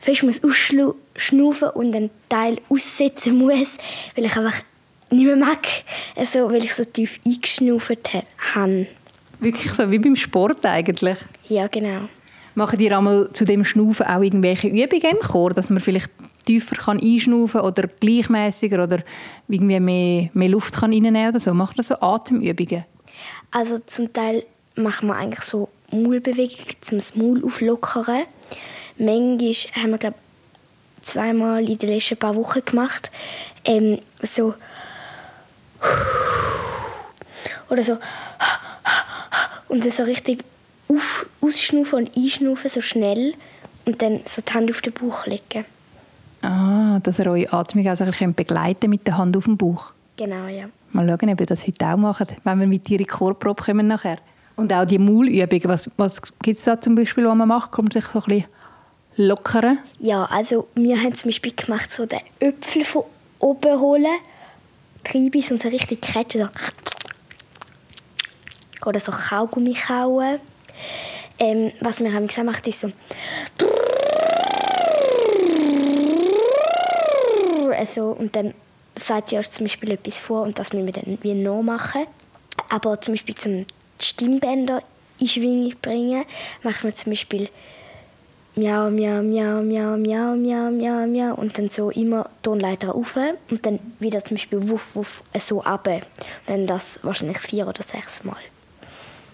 fest 0.00 0.22
muss 0.22 0.42
ausschnaufen 0.42 1.68
und 1.70 1.94
einen 1.94 2.10
Teil 2.28 2.58
aussetzen 2.68 3.38
muss, 3.38 3.78
weil 4.14 4.24
ich 4.24 4.36
einfach 4.36 4.60
nicht 5.10 5.24
mehr 5.24 5.36
mag, 5.36 5.66
also, 6.16 6.50
weil 6.50 6.64
ich 6.64 6.74
so 6.74 6.84
tief 6.84 7.20
eingeschnauft 7.24 8.12
habe. 8.54 8.86
Wirklich 9.40 9.72
so 9.72 9.90
wie 9.90 9.98
beim 9.98 10.16
Sport 10.16 10.64
eigentlich? 10.64 11.18
Ja, 11.48 11.66
genau. 11.66 12.08
Machen 12.54 12.80
ihr 12.80 12.96
einmal 12.96 13.30
zu 13.32 13.44
dem 13.44 13.64
Schnaufen 13.64 14.06
auch 14.06 14.22
irgendwelche 14.22 14.68
Übungen 14.68 15.02
im 15.02 15.20
Chor, 15.20 15.50
dass 15.50 15.68
man 15.68 15.80
vielleicht 15.80 16.10
tiefer 16.46 16.76
kann 16.76 17.00
einschnaufen 17.00 17.60
oder 17.60 17.86
gleichmäßiger 18.00 18.82
oder 18.82 19.00
irgendwie 19.48 19.80
mehr, 19.80 20.30
mehr 20.32 20.48
Luft 20.48 20.74
kann 20.74 20.92
reinnehmen 20.92 21.28
oder 21.28 21.38
so? 21.38 21.52
Macht 21.52 21.78
ihr 21.78 21.82
so 21.82 21.96
Atemübungen? 22.00 22.84
Also 23.50 23.78
zum 23.78 24.12
Teil 24.12 24.42
machen 24.74 25.08
wir 25.08 25.16
eigentlich 25.16 25.42
so 25.42 25.68
Maulbewegungen, 25.90 26.76
zum 26.80 26.98
das 26.98 27.14
Maul 27.14 27.44
auflockern. 27.44 28.24
Manchmal 28.98 29.54
haben 29.74 29.90
wir, 29.90 29.98
glaube 29.98 30.16
zweimal 31.02 31.68
in 31.68 31.78
den 31.78 31.90
letzten 31.90 32.16
paar 32.16 32.34
Wochen 32.34 32.64
gemacht. 32.64 33.10
Ähm, 33.64 33.98
so 34.22 34.54
oder 37.68 37.82
so 37.82 37.98
und 39.76 39.84
dann 39.84 39.92
so 39.92 40.04
richtig 40.04 40.42
auf, 40.88 41.26
ausschnaufen 41.42 41.98
und 41.98 42.16
einschnaufen, 42.16 42.70
so 42.70 42.80
schnell 42.80 43.34
und 43.84 44.00
dann 44.00 44.20
so 44.24 44.40
die 44.40 44.52
Hand 44.54 44.70
auf 44.70 44.80
den 44.80 44.94
Bauch 44.94 45.26
legen. 45.26 45.66
Ah, 46.40 46.98
dass 47.02 47.18
ihr 47.18 47.26
eure 47.26 47.52
Atmung 47.52 47.86
also 47.86 48.04
begleiten 48.34 48.88
mit 48.88 49.06
der 49.06 49.18
Hand 49.18 49.36
auf 49.36 49.44
dem 49.44 49.58
Bauch. 49.58 49.90
Genau, 50.16 50.46
ja. 50.46 50.64
Mal 50.92 51.06
schauen, 51.06 51.30
ob 51.30 51.40
ihr 51.40 51.46
das 51.46 51.66
heute 51.66 51.86
auch 51.86 51.96
macht, 51.98 52.28
wenn 52.42 52.60
wir 52.60 52.66
mit 52.66 52.88
dir 52.88 52.92
in 52.92 52.98
die 52.98 53.04
Chorprobe 53.04 53.62
kommen 53.62 53.86
nachher. 53.86 54.16
Und 54.54 54.72
auch 54.72 54.86
die 54.86 54.98
Maulübungen, 54.98 55.64
was, 55.64 55.90
was 55.98 56.22
gibt 56.40 56.58
es 56.58 56.64
da 56.64 56.80
zum 56.80 56.94
Beispiel, 56.94 57.26
was 57.26 57.34
man 57.34 57.48
macht? 57.48 57.72
Kommt 57.72 57.92
sich 57.92 58.06
so 58.06 58.20
ein 58.20 58.24
bisschen 58.24 58.44
lockern? 59.16 59.78
Ja, 59.98 60.24
also 60.24 60.68
wir 60.74 60.96
haben 60.96 61.12
zum 61.12 61.28
Beispiel 61.28 61.52
gemacht, 61.54 61.92
so 61.92 62.06
den 62.06 62.20
Äpfel 62.40 62.82
von 62.86 63.04
oben 63.40 63.78
holen, 63.78 64.06
Treibis 65.04 65.50
und 65.50 65.60
so 65.60 65.68
richtig 65.68 66.00
catchen, 66.00 66.44
so 66.44 66.50
oder 68.86 69.00
so 69.00 69.12
Kaugummi 69.12 69.74
kauen. 69.74 70.40
Ähm, 71.38 71.72
was 71.80 72.00
wir 72.00 72.12
haben 72.12 72.26
gesagt 72.26 72.66
ist 72.66 72.80
so 72.80 72.90
also, 77.76 78.10
und 78.10 78.34
dann 78.34 78.54
sagt 78.94 79.28
sie 79.28 79.36
uns 79.36 79.50
zum 79.50 79.66
Beispiel 79.66 79.92
etwas 79.92 80.18
vor 80.18 80.42
und 80.42 80.58
das 80.58 80.72
müssen 80.72 80.86
wir 80.86 80.92
dann 80.92 81.18
wie 81.22 81.34
noch 81.34 81.62
machen. 81.62 82.06
Aber 82.70 83.00
zum 83.00 83.14
Beispiel 83.14 83.34
zum 83.34 83.66
Stimmbänder 84.00 84.82
in 85.18 85.28
Schwingung 85.28 85.74
bringen, 85.80 86.24
machen 86.62 86.84
wir 86.84 86.94
zum 86.94 87.12
Beispiel 87.12 87.48
Miau, 88.54 88.90
Miau, 88.90 89.22
Miau, 89.22 89.62
Miau, 89.62 89.96
Miau, 89.98 90.34
Miau, 90.34 90.70
Miau, 90.70 91.06
Miau 91.06 91.34
und 91.34 91.58
dann 91.58 91.68
so 91.68 91.90
immer 91.90 92.30
Tonleiter 92.42 92.88
rauf 92.88 93.16
und 93.50 93.66
dann 93.66 93.78
wieder 93.98 94.24
zum 94.24 94.36
Beispiel 94.36 94.70
Wuff, 94.70 94.96
Wuff 94.96 95.22
so 95.38 95.58
runter. 95.58 95.96
Und 95.96 96.02
dann 96.46 96.66
das 96.66 97.00
wahrscheinlich 97.02 97.38
vier 97.38 97.68
oder 97.68 97.82
sechs 97.82 98.24
Mal. 98.24 98.36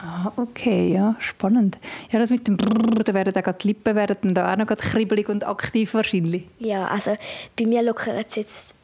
Ah, 0.05 0.33
okay, 0.37 0.93
ja, 0.93 1.15
spannend. 1.21 1.79
Ja, 2.11 2.19
das 2.19 2.29
mit 2.29 2.49
dem 2.49 2.57
Brrrr, 2.57 3.05
da 3.05 3.15
werden 3.15 3.33
auch 3.37 3.53
die 3.53 3.69
Lippen 3.69 3.95
werden 3.95 4.35
da 4.35 4.53
auch 4.53 4.57
noch 4.57 4.67
kribbelig 4.67 5.29
und 5.29 5.47
aktiv 5.47 5.95
wahrscheinlich. 5.95 6.45
Ja, 6.59 6.89
also 6.89 7.17
bei 7.57 7.67
mir 7.67 7.83
lockert 7.83 8.27
es 8.29 8.35
jetzt 8.35 8.75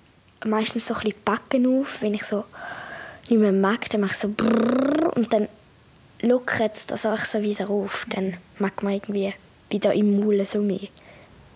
meistens 0.47 0.87
so 0.87 0.95
ein 0.95 1.01
bisschen 1.01 1.19
Backen 1.25 1.81
auf, 1.81 2.01
wenn 2.03 2.15
ich 2.15 2.23
so 2.23 2.45
nicht 3.29 3.41
mehr 3.41 3.51
mag, 3.51 3.91
dann 3.91 4.03
mache 4.03 4.13
ich 4.13 4.19
so 4.19 4.29
Brrrr 4.29 5.17
und 5.17 5.33
dann 5.33 5.49
lockert 6.23 6.75
es 6.75 6.87
das 6.87 7.05
auch 7.05 7.25
so 7.25 7.43
wieder 7.43 7.69
auf. 7.69 8.07
Dann 8.11 8.35
mag 8.61 8.81
man 8.85 8.93
irgendwie 8.93 9.33
wieder 9.71 9.93
im 9.95 10.21
Maul 10.21 10.47
so 10.47 10.61
mehr. 10.61 10.89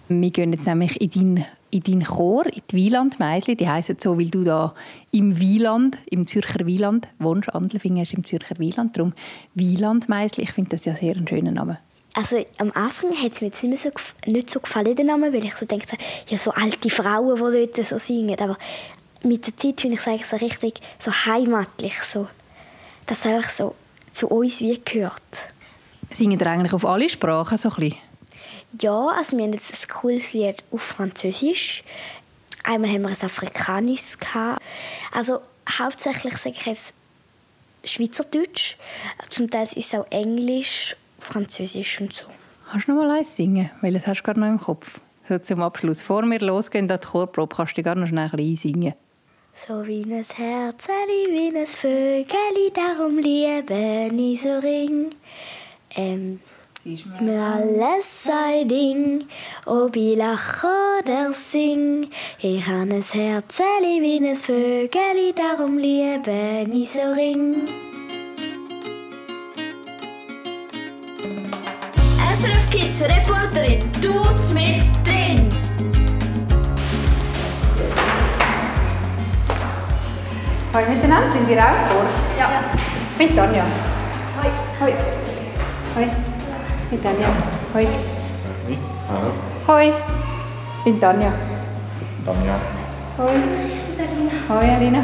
Wir 0.09 0.31
gehen 0.31 0.52
jetzt 0.52 0.66
nämlich 0.66 1.00
in 1.00 1.11
deinen 1.11 1.45
in 1.73 1.83
deinen 1.83 2.05
Chor, 2.05 2.47
in 2.47 2.62
die 2.71 2.76
Wieland 2.76 3.19
Meisli. 3.19 3.57
Die 3.57 3.69
heißen 3.69 3.97
so, 3.99 4.19
weil 4.19 4.29
du 4.29 4.45
da 4.45 4.75
im 5.11 5.38
Wieland, 5.38 5.97
im 6.11 6.26
Zürcher 6.26 6.67
Wieland 6.67 7.09
wohnst. 7.19 7.52
Andelfingen 7.52 8.02
ist 8.02 8.12
im 8.12 8.25
Zürcher 8.25 8.59
Wieland, 8.59 8.97
darum 8.97 9.14
Wieland 9.55 10.09
Meisli. 10.09 10.45
Ich 10.45 10.52
finde 10.52 10.71
das 10.71 10.85
ja 10.85 10.95
sehr 10.95 11.17
einen 11.17 11.26
schönen 11.26 11.55
Namen. 11.55 11.79
Also 12.14 12.45
am 12.59 12.71
Anfang 12.73 13.11
hat 13.12 13.33
es 13.33 13.41
mir 13.41 13.47
jetzt 13.47 13.64
nicht, 13.64 13.83
so, 13.83 13.91
nicht 14.26 14.50
so 14.50 14.61
gefallen, 14.61 14.95
der 14.95 15.05
Name, 15.07 15.33
weil 15.33 15.45
ich 15.45 15.57
so 15.57 15.64
denke, 15.64 15.97
ja, 16.29 16.37
so 16.37 16.50
alte 16.50 16.91
Frauen, 16.91 17.37
die 17.37 17.71
dort 17.73 17.87
so 17.87 17.99
singen. 17.99 18.38
Aber 18.38 18.59
mit 19.25 19.47
der 19.47 19.57
Zeit 19.57 19.81
finde 19.81 19.95
ich 19.95 20.00
es 20.02 20.09
eigentlich 20.09 20.26
so 20.26 20.37
richtig 20.37 20.75
so 20.99 21.11
heimatlich, 21.11 22.02
so, 22.02 22.29
dass 23.07 23.21
es 23.21 23.26
einfach 23.26 23.50
so 23.50 23.75
zu 24.12 24.29
uns 24.29 24.61
wie 24.61 24.79
gehört. 24.85 25.23
Singen 26.11 26.38
ihr 26.38 26.47
eigentlich 26.47 26.75
auf 26.75 26.85
alle 26.85 27.09
Sprachen 27.09 27.57
so 27.57 27.71
ein 27.71 27.75
bisschen? 27.76 28.12
Ja, 28.81 29.09
also 29.09 29.37
wir 29.37 29.45
haben 29.45 29.52
jetzt 29.52 29.73
ein 29.73 29.88
cooles 29.88 30.33
Lied 30.33 30.64
auf 30.71 30.83
Französisch. 30.83 31.83
Einmal 32.64 32.91
haben 32.91 33.02
wir 33.02 33.09
ein 33.09 33.23
afrikanisches 33.23 34.19
gehabt. 34.19 34.62
Also 35.12 35.41
hauptsächlich 35.69 36.37
sage 36.37 36.57
ich 36.59 36.67
jetzt 36.67 36.95
Schweizerdeutsch. 37.85 38.76
Zum 39.31 39.50
Teil 39.50 39.64
ist 39.64 39.76
es 39.76 39.95
auch 39.95 40.07
Englisch, 40.11 40.97
Französisch 41.19 42.00
und 42.00 42.14
so. 42.14 42.26
Kannst 42.71 42.88
du 42.88 42.93
noch 42.93 43.02
mal 43.02 43.19
eins 43.19 43.37
singen? 43.37 43.71
Weil 43.81 43.93
das 43.95 44.07
hast 44.07 44.21
du 44.21 44.25
gerade 44.25 44.41
noch 44.41 44.49
im 44.49 44.61
Kopf. 44.61 45.00
So 45.29 45.38
zum 45.38 45.61
Abschluss. 45.61 46.00
Vor 46.02 46.23
wir 46.23 46.41
losgehen 46.41 46.91
an 46.91 46.99
die 47.00 47.07
Chorprobe, 47.07 47.55
kannst 47.55 47.76
du 47.76 47.83
gar 47.83 47.95
noch 47.95 48.07
schnell 48.07 48.31
einsingen. 48.33 48.95
So 49.55 49.87
wie 49.87 50.02
ein 50.02 50.25
Herz, 50.25 50.88
wie 50.88 51.57
ein 51.57 51.67
Vögel, 51.67 52.71
darum 52.73 53.19
liebe 53.19 54.11
ich 54.17 54.41
so 54.41 54.59
ring. 54.59 55.11
Ähm, 55.95 56.31
mir 56.33 56.52
alles 56.85 58.25
sei 58.25 58.65
Ding, 58.65 59.25
ob 59.67 59.95
ich 59.95 60.17
lache 60.17 60.67
oder 60.99 61.33
sing. 61.33 62.09
Ich 62.41 62.67
habe 62.67 62.81
ein 62.81 63.03
Herz 63.03 63.59
wie 63.59 64.17
ein 64.17 64.35
Vögel, 64.35 65.33
darum 65.35 65.79
liebe 65.79 66.67
ich 66.73 66.91
so 66.91 67.01
ring. 67.15 67.69
SRF 72.35 72.71
Kids 72.71 73.01
Reporterin, 73.03 73.81
tut's 74.01 74.53
mit 74.53 74.83
drin! 75.05 75.49
Hallo 80.75 80.89
miteinander, 80.89 81.31
sind 81.31 81.49
ihr 81.49 81.59
auch 81.59 81.87
vor? 81.93 82.07
Ja. 82.37 82.65
Ich 82.99 83.27
bin 83.27 83.37
Tanja. 83.37 83.65
Hoi. 84.81 84.93
Hoi. 85.95 86.32
Hoi. 86.93 86.99
Bin 86.99 87.05
Tanja. 87.05 87.29
Hoi. 87.73 87.87
Hallo. 89.09 89.31
Hoi. 89.67 89.93
Ich 90.77 90.85
bin 90.85 91.01
Tanja. 91.01 91.33
Tanja. 92.27 92.61
Hoi. 93.17 93.33
Ich 93.73 93.81
bin 93.81 93.97
Alina. 93.99 94.33
Hoi, 94.51 94.71
Alina. 94.77 95.03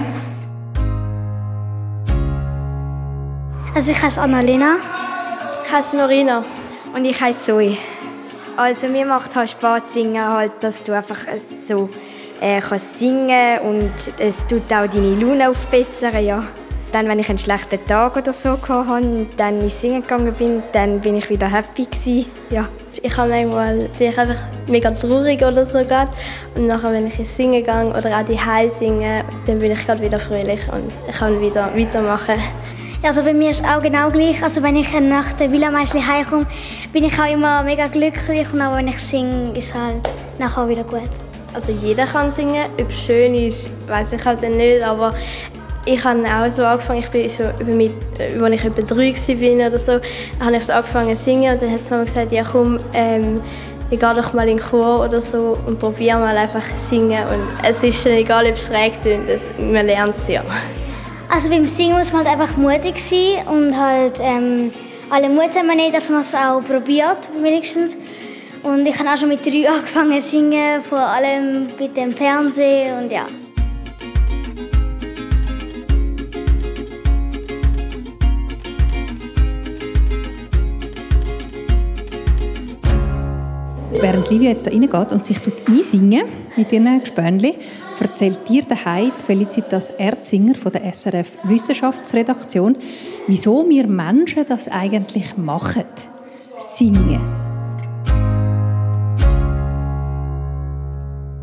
Also 3.74 3.90
ich 3.90 4.02
heiße 4.02 4.20
Annalena. 4.20 4.76
Ich 5.64 5.72
heiße 5.72 5.96
Norina 5.96 6.44
und 6.94 7.06
ich 7.06 7.18
heiße 7.18 7.46
Zoe. 7.46 7.78
Also 8.58 8.88
mir 8.88 9.06
macht 9.06 9.34
halt 9.34 9.48
Spaß 9.48 9.94
singen, 9.94 10.28
halt, 10.28 10.52
dass 10.60 10.84
du 10.84 10.92
einfach 10.92 11.20
so 11.66 11.88
äh, 12.42 12.60
kannst 12.60 12.98
singen 12.98 13.60
und 13.60 13.94
es 14.18 14.46
tut 14.46 14.70
auch 14.70 14.86
deine 14.86 15.14
Laune 15.14 15.48
aufbessern, 15.48 16.22
ja. 16.22 16.40
Dann, 16.92 17.06
wenn 17.06 17.18
ich 17.18 17.28
einen 17.28 17.38
schlechten 17.38 17.84
Tag 17.86 18.16
oder 18.16 18.32
so 18.32 18.50
hatte 18.50 18.92
und 18.92 19.28
dann 19.36 19.60
ins 19.60 19.80
Singen 19.80 20.02
gegangen 20.02 20.32
bin, 20.32 20.62
dann 20.72 21.00
bin 21.00 21.16
ich 21.16 21.28
wieder 21.28 21.50
happy 21.50 21.84
gewesen, 21.84 22.26
ja. 22.50 22.68
Ich 23.00 23.16
habe 23.16 23.28
manchmal 23.28 23.88
bin 23.98 24.10
ich 24.10 24.18
einfach 24.18 24.40
mega 24.68 24.90
traurig 24.90 25.42
oder 25.42 25.64
so 25.64 25.84
grad. 25.84 26.08
und 26.56 26.66
nachher, 26.66 26.92
wenn 26.92 27.06
ich 27.06 27.18
ins 27.18 27.36
Singen 27.36 27.62
gehe 27.62 27.86
oder 27.90 28.18
auch 28.18 28.22
die 28.22 28.40
High 28.40 28.72
singe, 28.72 29.22
dann 29.46 29.58
bin 29.58 29.72
ich 29.72 29.86
gerade 29.86 30.00
wieder 30.00 30.18
fröhlich 30.18 30.60
und 30.72 30.92
ich 31.08 31.16
kann 31.16 31.40
wieder 31.40 31.70
weitermachen. 31.76 32.40
Ja, 33.02 33.10
also 33.10 33.22
bei 33.22 33.32
mir 33.32 33.50
ist 33.50 33.60
es 33.60 33.66
auch 33.66 33.80
genau 33.80 34.10
gleich. 34.10 34.42
Also 34.42 34.60
wenn 34.60 34.74
ich 34.74 34.90
nach 35.00 35.32
der 35.34 35.52
Villa 35.52 35.70
Meisli 35.70 36.00
heimkomme, 36.00 36.46
bin 36.92 37.04
ich 37.04 37.16
auch 37.20 37.32
immer 37.32 37.62
mega 37.62 37.86
glücklich 37.86 38.52
und 38.52 38.60
auch 38.60 38.74
wenn 38.76 38.88
ich 38.88 38.98
singe, 38.98 39.56
ist 39.56 39.68
es 39.68 39.74
halt 39.74 40.10
nachher 40.38 40.68
wieder 40.68 40.82
gut. 40.82 41.08
Also 41.54 41.70
jeder 41.70 42.06
kann 42.06 42.32
singen, 42.32 42.66
ob 42.78 42.90
es 42.90 42.98
schön 42.98 43.34
ist, 43.34 43.70
weiß 43.86 44.14
ich 44.14 44.24
halt 44.24 44.42
nicht, 44.42 44.82
aber 44.82 45.14
ich 45.88 46.04
habe 46.04 46.22
auch 46.26 46.50
so 46.50 46.64
angefangen, 46.64 47.00
ich 47.00 47.08
bin 47.08 47.28
so, 47.28 47.44
mit, 47.64 47.92
als 48.18 48.34
ich 48.34 48.64
etwa 48.64 48.82
drei 48.82 49.12
war 49.12 49.68
oder 49.68 49.78
so, 49.78 49.92
habe 50.40 50.56
ich 50.56 50.64
so 50.64 50.72
angefangen 50.72 51.16
zu 51.16 51.24
singen 51.24 51.52
und 51.52 51.62
dann 51.62 51.72
hat 51.72 51.90
mir 51.90 52.04
gesagt, 52.04 52.32
ja 52.32 52.44
komm, 52.44 52.78
ähm, 52.92 53.40
ich 53.90 53.98
gehe 53.98 54.14
doch 54.14 54.32
mal 54.34 54.46
in 54.46 54.58
den 54.58 54.66
Chor 54.66 55.04
oder 55.04 55.20
so 55.20 55.56
und 55.66 55.78
probiere 55.78 56.18
mal 56.18 56.36
einfach 56.36 56.64
singen. 56.76 57.22
Und 57.28 57.64
es 57.66 57.82
ist 57.82 58.04
egal, 58.04 58.44
ob 58.46 58.56
es 58.56 58.66
schräg 58.66 58.92
klingt, 59.00 59.28
man 59.58 59.86
lernt 59.86 60.14
es 60.14 60.28
ja. 60.28 60.42
Also 61.30 61.48
beim 61.48 61.66
Singen 61.66 61.96
muss 61.96 62.12
man 62.12 62.26
halt 62.26 62.38
einfach 62.38 62.56
mutig 62.58 62.98
sein 62.98 63.46
und 63.46 63.74
halt 63.78 64.18
ähm, 64.20 64.70
alle 65.08 65.28
Mut 65.30 65.54
haben 65.56 65.68
nicht, 65.68 65.94
dass 65.94 66.10
man 66.10 66.20
es 66.20 66.34
auch 66.34 66.62
probiert, 66.62 67.30
wenigstens. 67.40 67.96
Und 68.62 68.84
ich 68.84 68.98
habe 68.98 69.08
auch 69.10 69.16
schon 69.16 69.28
mit 69.28 69.44
drei 69.44 69.68
angefangen 69.74 70.20
zu 70.20 70.28
singen, 70.28 70.82
vor 70.82 70.98
allem 70.98 71.66
mit 71.78 71.96
dem 71.96 72.12
Fernsehen 72.12 73.04
und 73.04 73.10
ja. 73.10 73.24
Während 84.00 84.30
Livia 84.30 84.50
jetzt 84.50 84.64
da 84.64 84.70
reingeht 84.70 85.12
und 85.12 85.26
sich 85.26 85.40
einsingen 85.66 86.22
mit 86.56 86.70
ihren 86.70 87.00
Gespönchen, 87.00 87.54
erzählt 87.98 88.48
dir 88.48 88.62
daheim 88.62 89.10
Felicitas 89.26 89.90
Erzinger 89.90 90.54
von 90.54 90.70
der 90.70 90.92
SRF 90.92 91.36
Wissenschaftsredaktion, 91.42 92.76
wieso 93.26 93.68
wir 93.68 93.88
Menschen 93.88 94.46
das 94.48 94.68
eigentlich 94.68 95.36
machen. 95.36 95.84
Singen. 96.60 97.20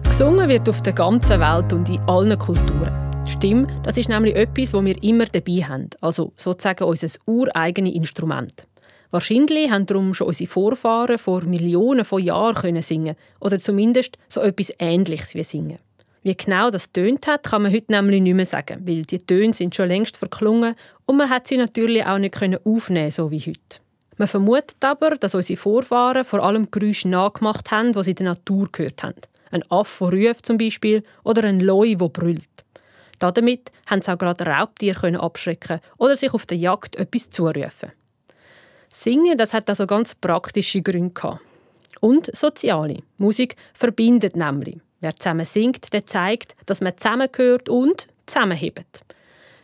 Gesungen 0.04 0.48
wird 0.48 0.70
auf 0.70 0.82
der 0.82 0.94
ganzen 0.94 1.42
Welt 1.42 1.74
und 1.74 1.90
in 1.90 2.00
allen 2.08 2.40
Kulturen. 2.40 3.24
Stimme, 3.28 3.68
das 3.84 3.98
ist 3.98 4.08
nämlich 4.08 4.34
etwas, 4.34 4.74
wo 4.74 4.82
wir 4.82 5.02
immer 5.04 5.26
dabei 5.26 5.66
haben, 5.68 5.90
also 6.00 6.32
sozusagen 6.38 6.86
unser 6.86 7.10
ureigenes 7.26 7.96
Instrument. 7.96 8.66
Wahrscheinlich 9.16 9.72
haben 9.72 9.86
darum 9.86 10.14
schon 10.14 10.28
unsere 10.28 10.50
Vorfahren 10.50 11.18
vor 11.18 11.46
Millionen 11.46 12.04
von 12.04 12.22
Jahren 12.22 12.54
können 12.54 12.82
singen 12.82 13.16
oder 13.40 13.60
zumindest 13.60 14.18
so 14.28 14.42
etwas 14.42 14.74
Ähnliches 14.78 15.36
wie 15.36 15.44
singen. 15.46 15.80
Wie 16.24 16.36
genau 16.36 16.70
das 16.70 16.92
tönt 16.92 17.26
hat, 17.26 17.44
kann 17.44 17.62
man 17.62 17.72
heute 17.72 17.94
nämlich 17.94 18.22
nicht 18.22 18.34
mehr 18.34 18.46
sagen, 18.46 18.82
weil 18.86 19.04
die 19.04 19.20
Töne 19.20 19.54
sind 19.54 19.74
schon 19.74 19.88
längst 19.88 20.18
verklungen 20.18 20.76
und 21.06 21.16
man 21.16 21.30
hat 21.30 21.48
sie 21.48 21.56
natürlich 21.56 22.06
auch 22.06 22.18
nicht 22.18 22.38
aufnehmen 22.66 23.10
so 23.10 23.32
wie 23.32 23.40
heute. 23.40 23.80
Man 24.18 24.28
vermutet 24.28 24.84
aber, 24.84 25.12
dass 25.12 25.34
unsere 25.34 25.56
Vorfahren 25.56 26.26
vor 26.26 26.44
allem 26.44 26.70
Geräusche 26.70 27.08
nachgemacht 27.08 27.72
haben, 27.72 27.94
die 27.94 28.04
sie 28.04 28.10
in 28.10 28.16
der 28.18 28.26
Natur 28.26 28.68
gehört 28.70 29.02
haben. 29.02 29.22
Ein 29.50 29.64
Affe, 29.72 30.10
der 30.10 30.28
ruft 30.32 30.46
zum 30.46 30.58
Beispiel, 30.58 31.06
oder 31.24 31.46
ein 31.46 31.62
Leu, 31.62 31.96
der 31.96 32.10
brüllt. 32.10 32.66
Damit 33.20 33.72
haben 33.86 34.02
sie 34.02 34.12
auch 34.12 34.18
gerade 34.18 34.46
Raubtiere 34.46 35.18
abschrecken 35.22 35.80
oder 35.98 36.18
sich 36.18 36.34
auf 36.34 36.46
der 36.46 36.58
Jagd 36.58 36.98
etwas 36.98 37.30
zurufen. 37.30 37.94
Singen, 38.98 39.38
das 39.38 39.54
hat 39.54 39.70
also 39.70 39.86
ganz 39.86 40.16
praktische 40.16 40.82
Gründe 40.82 41.14
gehabt. 41.14 41.42
Und 42.00 42.34
soziale. 42.34 43.00
Musik 43.18 43.58
verbindet 43.74 44.38
nämlich. 44.38 44.78
Wer 45.02 45.14
zusammen 45.14 45.46
singt, 45.46 45.92
der 45.92 46.06
zeigt, 46.06 46.56
dass 46.66 46.80
man 46.80 46.96
zusammengehört 46.96 47.68
und 47.68 48.08
zusammenhebt. 48.26 49.04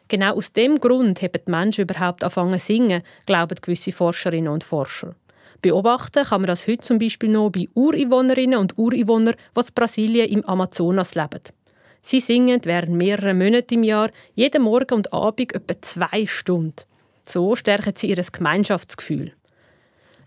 Genau 0.10 0.36
aus 0.36 0.52
dem 0.52 0.82
Grund 0.82 1.22
haben 1.22 1.40
die 1.48 1.50
Menschen 1.50 1.84
überhaupt 1.84 2.26
anfangen 2.26 2.60
zu 2.60 2.66
singen, 2.66 3.04
glauben 3.26 3.56
gewisse 3.62 3.94
Forscherinnen 3.94 4.52
und 4.52 4.66
Forscher. 4.66 5.16
Beobachten 5.62 6.26
kann 6.26 6.42
man 6.42 6.48
das 6.48 6.68
heute 6.68 6.84
zum 6.84 7.00
Beispiel 7.00 7.30
noch 7.30 7.52
bei 7.52 7.70
Ureinwohnerinnen 7.74 8.60
und 8.60 8.78
Ureinwohnern, 8.78 9.36
die 9.56 9.62
in 9.62 9.74
Brasilien 9.74 10.30
im 10.30 10.46
Amazonas 10.46 11.16
leben. 11.16 11.40
Sie 12.02 12.20
singen 12.20 12.60
während 12.66 12.98
mehrerer 12.98 13.34
Monate 13.34 13.76
im 13.76 13.84
Jahr 13.84 14.12
jeden 14.36 14.64
Morgen 14.64 14.96
und 14.96 15.14
Abend 15.14 15.56
etwa 15.56 15.82
zwei 15.82 16.26
Stunden. 16.26 16.84
So 17.24 17.56
stärken 17.56 17.94
sie 17.96 18.10
ihr 18.10 18.24
Gemeinschaftsgefühl. 18.32 19.34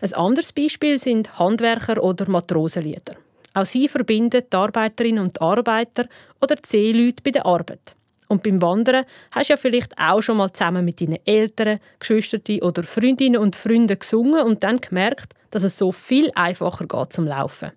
Ein 0.01 0.13
anderes 0.13 0.53
Beispiel 0.53 0.99
sind 0.99 1.39
Handwerker- 1.39 2.01
oder 2.01 2.29
Matrosenlieder. 2.29 3.15
Auch 3.53 3.65
sie 3.65 3.87
verbinden 3.87 4.43
die 4.51 4.55
Arbeiterinnen 4.55 5.23
und 5.23 5.41
Arbeiter 5.41 6.07
oder 6.41 6.55
die 6.55 6.67
Seeleute 6.67 7.23
bei 7.23 7.31
der 7.31 7.45
Arbeit. 7.45 7.95
Und 8.27 8.43
beim 8.43 8.61
Wandern 8.61 9.05
hast 9.31 9.49
du 9.49 9.53
ja 9.53 9.57
vielleicht 9.57 9.97
auch 9.97 10.21
schon 10.21 10.37
mal 10.37 10.51
zusammen 10.51 10.83
mit 10.83 10.99
deinen 10.99 11.19
Eltern, 11.25 11.79
Geschwistern 11.99 12.59
oder 12.61 12.83
Freundinnen 12.83 13.39
und 13.39 13.55
Freunden 13.55 13.97
gesungen 13.97 14.41
und 14.41 14.63
dann 14.63 14.81
gemerkt, 14.81 15.33
dass 15.51 15.63
es 15.63 15.77
so 15.77 15.91
viel 15.91 16.31
einfacher 16.35 16.87
geht 16.87 17.13
zum 17.13 17.27
Laufen. 17.27 17.71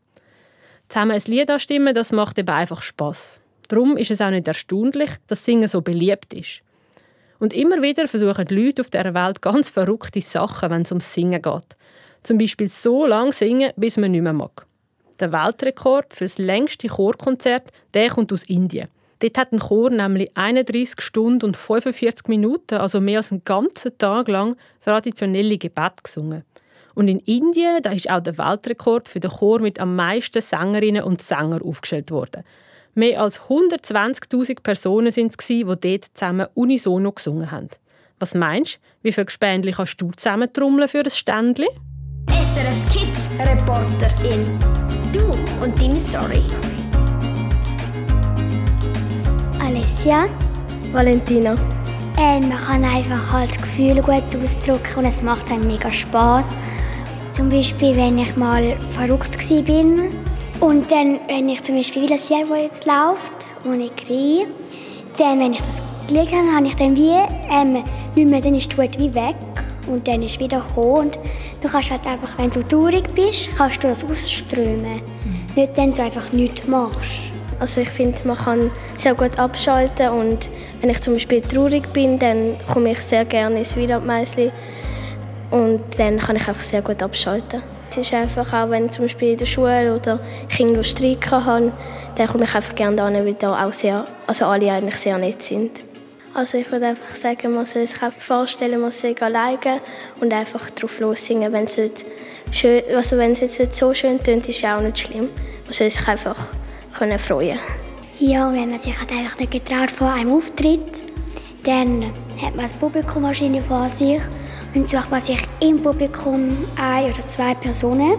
Zusammen 0.89 1.13
ein 1.13 1.23
Lied 1.27 1.51
anstimmen, 1.51 1.95
das 1.95 2.13
macht 2.13 2.39
eben 2.39 2.49
einfach 2.49 2.83
Spass. 2.83 3.41
Darum 3.69 3.97
ist 3.99 4.11
es 4.11 4.23
auch 4.23 4.31
nicht 4.31 4.49
erstaunlich, 4.49 5.11
dass 5.27 5.45
Singen 5.45 5.69
so 5.69 5.83
beliebt 5.83 6.33
ist. 6.33 6.63
Und 7.39 7.53
immer 7.53 7.81
wieder 7.83 8.09
versuchen 8.09 8.45
die 8.47 8.55
Leute 8.55 8.83
auf 8.83 8.91
dieser 8.91 9.15
Welt 9.15 9.41
ganz 9.43 9.69
verrückte 9.69 10.21
Sachen, 10.21 10.71
wenn 10.71 10.83
es 10.83 10.91
ums 10.91 11.13
Singen 11.15 11.41
geht. 11.41 11.77
Zum 12.23 12.39
Beispiel 12.39 12.69
so 12.69 13.07
lange 13.07 13.33
singen, 13.33 13.73
bis 13.77 13.97
man 13.97 14.11
nicht 14.11 14.23
mehr 14.23 14.33
mag. 14.33 14.67
Der 15.21 15.33
Weltrekord 15.33 16.15
für 16.15 16.25
das 16.25 16.39
längste 16.39 16.89
Chorkonzert 16.89 17.71
der 17.95 18.11
kommt 18.11 18.33
aus 18.33 18.45
Indien. 18.45 18.89
Dort 19.21 19.37
hat 19.37 19.53
ein 19.53 19.59
Chor 19.59 19.91
nämlich 19.91 20.37
31 20.37 21.01
Stunden 21.01 21.47
und 21.47 21.57
45 21.57 22.29
Minuten, 22.29 22.77
also 22.77 23.01
mehr 23.01 23.19
als 23.19 23.33
einen 23.33 23.43
ganzen 23.45 23.99
Tag 23.99 24.29
lang, 24.29 24.57
traditionelle 24.81 25.59
Gebet 25.59 26.05
gesungen. 26.05 26.45
Und 26.95 27.09
in 27.09 27.19
Indien 27.21 27.83
da 27.83 27.93
ist 27.93 28.11
auch 28.11 28.21
der 28.21 28.39
Weltrekord 28.39 29.09
für 29.09 29.21
den 29.21 29.31
Chor 29.31 29.61
mit 29.61 29.81
am 29.81 29.97
meisten 29.97 30.43
Sängerinnen 30.43 31.03
und 31.03 31.23
Sängern 31.23 31.63
aufgestellt 31.63 32.11
worden. 32.11 32.45
Mehr 32.99 33.23
als 33.23 33.43
120.000 33.43 34.61
Personen 34.61 35.13
sind 35.13 35.33
es, 35.39 35.47
die 35.47 35.63
dort 35.63 36.05
zusammen 36.15 36.49
unisono 36.55 37.13
gesungen 37.13 37.49
haben. 37.49 37.69
Was 38.19 38.35
meinst 38.35 38.75
du, 38.75 38.79
wie 39.03 39.13
viele 39.13 39.27
Gespendli 39.27 39.71
kannst 39.71 40.03
du 40.03 40.11
zusammentrommeln 40.11 40.89
für 40.89 41.05
ein 41.05 41.11
Ständchen? 41.11 41.69
SRF 42.29 42.93
Kids 42.93 43.31
Reporterin. 43.39 44.45
Du 45.13 45.21
und 45.65 45.81
deine 45.81 46.01
Story. 46.01 46.43
Alessia. 49.65 50.27
Valentina. 50.91 51.53
Äh, 52.19 52.41
man 52.41 52.59
kann 52.59 52.83
einfach 52.83 53.33
halt 53.33 53.53
Gefühle 53.53 54.03
gut 54.03 54.25
ausdrücken 54.43 54.97
und 54.97 55.05
es 55.05 55.23
macht 55.23 55.49
einem 55.53 55.69
mega 55.69 55.89
Spaß. 55.89 56.57
Zum 57.31 57.49
Beispiel, 57.49 57.97
wenn 57.97 58.19
ich 58.19 58.35
mal 58.35 58.77
verrückt 58.97 59.39
war 59.39 60.28
und 60.61 60.91
dann, 60.91 61.21
wenn 61.29 61.49
ich 61.49 61.63
zum 61.63 61.77
Beispiel 61.77 62.03
wie 62.03 62.07
das 62.07 62.29
Jahr, 62.29 62.45
das 62.49 62.59
jetzt 62.59 62.87
läuft, 62.87 63.53
ohne 63.65 63.89
Krieg, 63.91 64.47
dann, 65.17 65.39
wenn 65.41 65.53
ich 65.53 65.61
das 65.61 65.83
gelegt 66.09 66.33
habe, 66.33 66.53
habe 66.53 66.67
ich 66.67 66.75
dann 66.77 66.97
wie 66.97 67.13
ähm, 67.51 67.85
nicht 68.15 68.29
mehr, 68.29 68.41
dann 68.41 68.55
ist 68.55 68.73
die 68.73 68.79
Wut 68.79 68.99
wie 68.99 69.15
weg 69.15 69.37
und 69.87 70.07
dann 70.09 70.23
ist 70.23 70.41
wieder 70.41 70.61
gekommen. 70.61 71.07
Und 71.07 71.19
du 71.63 71.69
kannst 71.69 71.91
halt 71.91 72.07
einfach, 72.07 72.37
wenn 72.39 72.51
du 72.51 72.63
traurig 72.65 73.05
bist, 73.15 73.51
kannst 73.57 73.83
du 73.85 73.89
das 73.89 74.05
ausströmen. 74.05 74.83
Mhm. 74.83 75.55
Nicht, 75.55 75.77
wenn 75.77 75.93
du 75.93 76.03
einfach 76.03 76.33
nichts 76.33 76.67
machst. 76.67 77.31
Also 77.61 77.81
ich 77.81 77.91
finde, 77.91 78.19
man 78.25 78.37
kann 78.37 78.71
sehr 78.97 79.15
gut 79.15 79.39
abschalten 79.39 80.11
und 80.11 80.49
wenn 80.81 80.91
ich 80.91 81.01
zum 81.01 81.15
Beispiel 81.15 81.41
traurig 81.41 81.93
bin, 81.93 82.19
dann 82.19 82.57
komme 82.73 82.93
ich 82.93 83.01
sehr 83.01 83.25
gerne 83.25 83.59
ins 83.59 83.77
Wielandmeisli 83.77 84.53
und 85.51 85.81
dann 85.99 86.19
kann 86.19 86.37
ich 86.37 86.47
einfach 86.47 86.63
sehr 86.63 86.83
gut 86.83 87.03
abschalten. 87.03 87.63
Es 87.91 87.97
ist 87.97 88.13
einfach 88.13 88.53
auch, 88.53 88.71
wenn 88.71 88.91
zum 88.93 89.05
Beispiel 89.05 89.33
in 89.33 89.39
der 89.39 89.47
Schule 89.47 89.95
oder 89.95 90.21
irgendwo 90.57 90.83
Streit 90.83 91.31
habe, 91.31 91.73
dann 92.17 92.27
komme 92.27 92.45
ich 92.45 92.55
einfach 92.55 92.75
gerne 92.75 92.97
da 92.97 93.13
weil 93.13 93.35
da 93.35 93.65
auch 93.65 93.73
sehr, 93.73 94.05
also 94.27 94.47
alle 94.47 94.71
eigentlich 94.71 94.97
sehr 94.97 95.17
nett 95.19 95.43
sind. 95.43 95.73
Also 96.35 96.59
ich 96.59 96.71
würde 96.71 96.87
einfach 96.87 97.15
sagen, 97.15 97.53
man 97.53 97.65
soll 97.65 97.87
sich 97.87 98.01
einfach 98.03 98.21
vorstellen, 98.21 98.81
man 98.81 98.91
soll 98.91 99.15
alleine 99.21 99.81
und 100.21 100.33
einfach 100.33 100.71
drauf 100.71 101.01
lossingen. 101.01 101.53
Wenn 101.53 101.65
es, 101.65 101.77
nicht 101.77 102.07
schön, 102.53 102.83
also 102.95 103.17
wenn 103.17 103.33
es 103.33 103.41
jetzt 103.41 103.59
nicht 103.59 103.75
so 103.75 103.93
schön 103.93 104.23
tönt, 104.23 104.49
ist 104.49 104.59
es 104.59 104.65
auch 104.65 104.81
nicht 104.81 104.99
schlimm. 104.99 105.29
Man 105.65 105.73
soll 105.73 105.91
sich 105.91 106.07
einfach 106.07 106.37
können 106.97 107.19
freuen 107.19 107.59
Ja, 108.19 108.53
wenn 108.53 108.71
man 108.71 108.79
sich 108.79 108.99
halt 108.99 109.11
einfach 109.11 109.39
nicht 109.39 109.53
getraut 109.53 109.91
vor 109.91 110.13
einem 110.13 110.33
Auftritt, 110.33 111.03
dann 111.65 112.05
hat 112.43 112.55
man 112.55 112.67
das 112.67 112.75
Publikum 112.75 113.23
wahrscheinlich 113.23 113.63
vor 113.65 113.89
sich 113.89 114.21
und 114.75 114.89
sucht 114.89 115.11
man 115.11 115.21
sich 115.21 115.41
im 115.61 115.83
Publikum 115.83 116.57
ein 116.81 117.13
oder 117.13 117.27
zwei 117.27 117.55
Personen. 117.55 118.15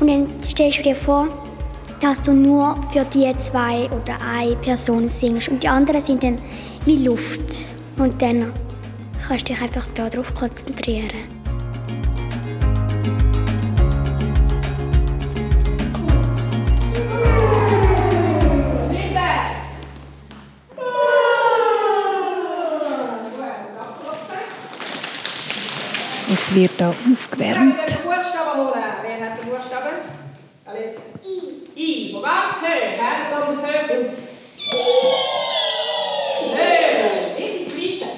Und 0.00 0.06
dann 0.06 0.26
stellst 0.42 0.78
du 0.78 0.82
dir 0.82 0.96
vor, 0.96 1.28
dass 2.00 2.20
du 2.20 2.32
nur 2.32 2.76
für 2.92 3.04
die 3.04 3.34
zwei 3.38 3.86
oder 3.86 4.18
eine 4.36 4.56
Person 4.56 5.08
singst 5.08 5.48
und 5.48 5.62
die 5.62 5.68
anderen 5.68 6.00
sind 6.00 6.22
dann 6.22 6.38
wie 6.84 7.06
Luft. 7.06 7.66
Und 7.96 8.20
dann 8.20 8.52
kannst 9.26 9.48
du 9.48 9.52
dich 9.52 9.62
einfach 9.62 9.86
darauf 9.94 10.34
konzentrieren. 10.34 11.41
Wird 26.54 26.70
hier 26.76 26.88
aufgewärmt. 26.88 27.76
Wer 27.76 27.82
hat 27.82 27.90
den 27.90 28.02
Buchstaben 28.04 28.60
holen? 28.60 28.84
Wer 29.02 29.30
hat 29.30 29.42
den 29.42 29.50
Buchstaben? 29.50 29.96
Alles. 30.66 30.96
I. 31.24 31.80
I. 31.80 32.12
Von 32.12 32.22
ganz 32.22 32.60
hoch. 32.60 32.66
Hände 32.66 33.30
da 33.30 33.46
muss 33.46 33.62
hoch 33.62 33.88
sind. 33.88 34.10
Höher. 36.52 37.38
Richtig 37.38 37.74
quietschen. 37.74 38.08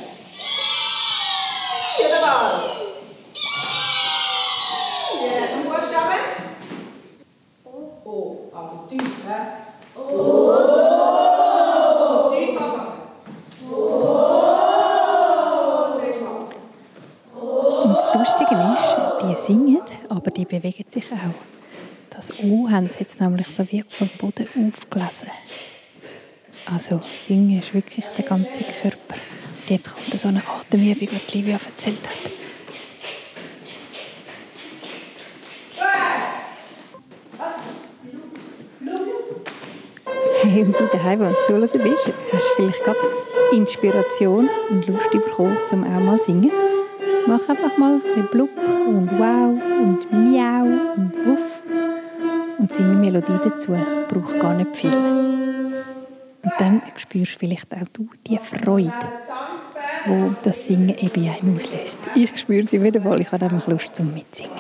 Wieder 1.97 2.21
mal. 2.27 2.63
Wer 5.23 5.41
hat 5.41 5.51
den 5.51 5.65
Buchstaben? 5.65 6.35
das 18.15 18.15
Lustige 18.15 18.55
ist, 18.55 18.97
die 19.29 19.37
singen, 19.37 19.81
aber 20.09 20.31
die 20.31 20.45
bewegen 20.45 20.85
sich 20.89 21.05
auch. 21.13 21.35
Das 22.11 22.33
O 22.43 22.69
haben 22.71 22.89
sie 22.89 23.01
jetzt 23.01 23.21
nämlich 23.21 23.47
so 23.47 23.71
wie 23.71 23.85
vom 23.89 24.09
Boden 24.19 24.47
aufgelesen. 24.47 25.29
Also 26.73 27.01
singen 27.27 27.59
ist 27.59 27.75
wirklich 27.75 28.05
der 28.17 28.25
ganze 28.25 28.63
Körper. 28.81 29.17
Und 29.17 29.71
jetzt 29.71 29.95
kommt 29.95 30.21
so 30.21 30.29
eine 30.29 30.43
Atemübung, 30.47 31.09
die 31.29 31.39
Livia 31.39 31.55
erzählt 31.55 32.03
hat. 32.03 32.33
Und 40.45 40.79
du 40.79 40.87
daheim, 40.93 41.21
wo 41.21 41.25
du 41.25 41.43
zuhören 41.47 41.69
bist, 41.83 42.07
hast 42.33 42.51
du 42.51 42.55
vielleicht 42.57 42.85
gerade 42.85 42.99
Inspiration 43.53 44.49
und 44.71 44.87
Lust 44.87 45.11
bekommen, 45.11 45.57
um 45.73 45.85
auch 45.85 46.01
mal 46.01 46.21
zu 46.21 46.27
singen. 46.27 46.74
Mach 47.27 47.49
einfach 47.49 47.79
mal 47.79 47.95
ein 47.95 48.01
bisschen 48.01 48.27
Blub 48.27 48.51
und 48.87 49.11
Wow 49.19 49.59
und 49.83 50.13
Miau 50.13 50.65
und 50.97 51.27
Wuff 51.27 51.67
und 52.59 52.71
singe 52.71 52.91
eine 52.91 53.01
Melodie 53.01 53.39
dazu. 53.43 53.73
Braucht 54.09 54.39
gar 54.39 54.55
nicht 54.55 54.77
viel. 54.77 54.93
Und 54.93 56.53
dann 56.59 56.83
spürst 56.97 57.37
du 57.37 57.39
vielleicht 57.39 57.73
auch 57.73 57.89
du 57.95 58.09
die 58.27 58.37
Freude, 58.37 58.93
die 60.07 60.35
das 60.43 60.67
Singen 60.67 60.91
eben 60.91 61.25
in 61.25 61.31
einem 61.31 61.57
auslöst. 61.57 61.99
Ich 62.15 62.37
spüre 62.39 62.65
sie 62.65 62.83
wieder 62.83 63.01
mal. 63.01 63.19
Ich 63.21 63.33
habe 63.33 63.47
nämlich 63.47 63.67
Lust 63.69 63.97
zum 63.97 64.13
Mitsingen. 64.13 64.53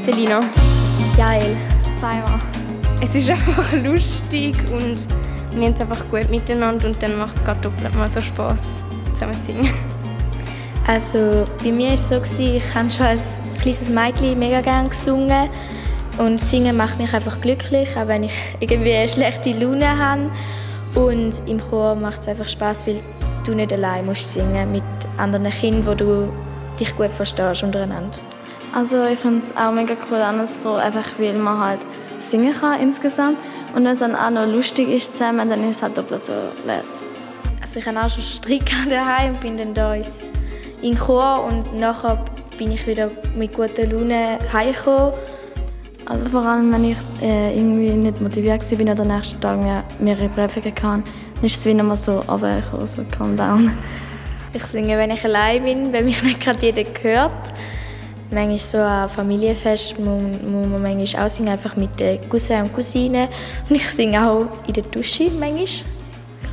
Selina. 0.00 0.40
Geil. 1.16 1.56
Simon. 1.96 2.40
Es 3.02 3.16
ist 3.16 3.30
einfach 3.30 3.72
lustig 3.82 4.54
und 4.72 5.08
wir 5.52 5.66
haben 5.66 5.74
es 5.74 5.80
einfach 5.80 6.08
gut 6.10 6.30
miteinander 6.30 6.86
und 6.86 7.02
dann 7.02 7.18
macht 7.18 7.36
es 7.36 7.44
gerade 7.44 7.60
doppelt 7.60 7.94
mal 7.94 8.10
so 8.10 8.20
Spass, 8.20 8.74
zusammen 9.14 9.34
zu 9.34 9.42
singen. 9.42 9.74
Also 10.86 11.44
bei 11.62 11.70
mir 11.70 11.88
war 11.88 11.94
es 11.94 12.08
so, 12.08 12.16
ich 12.16 12.74
habe 12.74 12.90
schon 12.90 13.06
als 13.06 13.40
kleines 13.60 13.88
Mädchen 13.90 14.38
mega 14.38 14.60
gerne 14.60 14.88
gesungen 14.88 15.48
und 16.18 16.40
singen 16.40 16.76
macht 16.76 16.98
mich 16.98 17.12
einfach 17.14 17.40
glücklich, 17.40 17.88
auch 17.96 18.08
wenn 18.08 18.24
ich 18.24 18.32
irgendwie 18.58 18.94
eine 18.94 19.08
schlechte 19.08 19.52
Laune 19.52 19.96
habe. 19.96 20.30
Und 20.94 21.42
im 21.46 21.60
Chor 21.60 21.94
macht 21.94 22.22
es 22.22 22.28
einfach 22.28 22.48
Spaß, 22.48 22.86
weil 22.86 23.00
du 23.46 23.54
nicht 23.54 23.72
allein 23.72 24.06
musst 24.06 24.32
singen 24.32 24.72
mit 24.72 24.82
anderen 25.16 25.50
Kindern, 25.50 25.86
wo 25.86 25.94
du 25.94 26.32
dich 26.78 26.96
gut 26.96 27.10
verstehst 27.12 27.62
untereinander. 27.62 28.18
Also 28.74 29.02
ich 29.02 29.18
finde 29.18 29.40
es 29.40 29.56
auch 29.56 29.72
mega 29.72 29.94
cool 30.10 30.20
andersrum, 30.20 30.76
einfach 30.76 31.06
weil 31.18 31.38
man 31.38 31.60
halt 31.60 31.80
singen 32.18 32.52
kann 32.52 32.80
insgesamt. 32.80 33.38
Und 33.74 33.84
wenn 33.84 33.92
es 33.92 34.00
dann 34.00 34.16
auch 34.16 34.30
noch 34.30 34.46
lustig 34.46 34.88
ist 34.88 35.12
zusammen, 35.12 35.48
dann 35.48 35.68
ist 35.68 35.76
es 35.76 35.82
halt 35.82 35.96
doppelt 35.96 36.24
so 36.24 36.32
les. 36.66 37.02
Also 37.62 37.80
ich 37.80 37.86
habe 37.86 38.00
auch 38.00 38.08
schon 38.08 38.22
Strick 38.22 38.70
daheim 38.88 39.32
und 39.32 39.40
bin 39.40 39.56
dann 39.56 39.74
da 39.74 39.94
in 40.82 40.98
Chor 40.98 41.44
und 41.44 41.78
nachher 41.78 42.24
bin 42.58 42.72
ich 42.72 42.86
wieder 42.86 43.10
mit 43.36 43.54
guter 43.54 43.86
Laune 43.86 44.38
heimgekommen. 44.52 45.12
Also 46.06 46.28
vor 46.28 46.44
allem, 46.44 46.72
wenn 46.72 46.84
ich 46.90 46.96
äh, 47.22 47.56
irgendwie 47.56 47.90
nicht 47.90 48.20
motiviert 48.20 48.68
war 48.70 48.80
oder 48.80 49.02
am 49.02 49.08
nächsten 49.08 49.40
Tag 49.40 49.58
mehr, 49.60 49.84
mehrere 50.00 50.28
Prüfungen 50.28 50.66
hatte, 50.66 50.82
dann 50.82 51.04
ist 51.42 51.56
es 51.56 51.64
wieder 51.66 51.84
mal 51.84 51.96
so 51.96 52.18
runtergekommen, 52.20 52.86
so 52.86 53.04
calm 53.10 53.36
down. 53.36 53.76
Ich 54.52 54.64
singe, 54.64 54.98
wenn 54.98 55.10
ich 55.10 55.24
allein 55.24 55.62
bin, 55.62 55.92
wenn 55.92 56.04
mich 56.04 56.22
nicht 56.24 56.40
gerade 56.40 56.66
jeder 56.66 56.82
hört. 57.02 57.52
Manchmal 58.32 58.58
so 58.58 58.78
an 58.78 59.08
Familienfest 59.08 59.98
muss, 59.98 60.40
muss 60.42 60.66
man 60.68 60.82
manchmal 60.82 61.24
auch 61.24 61.28
singen, 61.28 61.48
einfach 61.48 61.76
mit 61.76 61.98
den 61.98 62.20
Cousins 62.28 62.68
und 62.68 62.74
Cousinen. 62.74 63.28
Und 63.68 63.76
ich 63.76 63.88
singe 63.88 64.28
auch 64.28 64.46
in 64.66 64.74
der 64.74 64.84
Dusche 64.84 65.30
manchmal. 65.38 65.64
Ich 65.64 65.84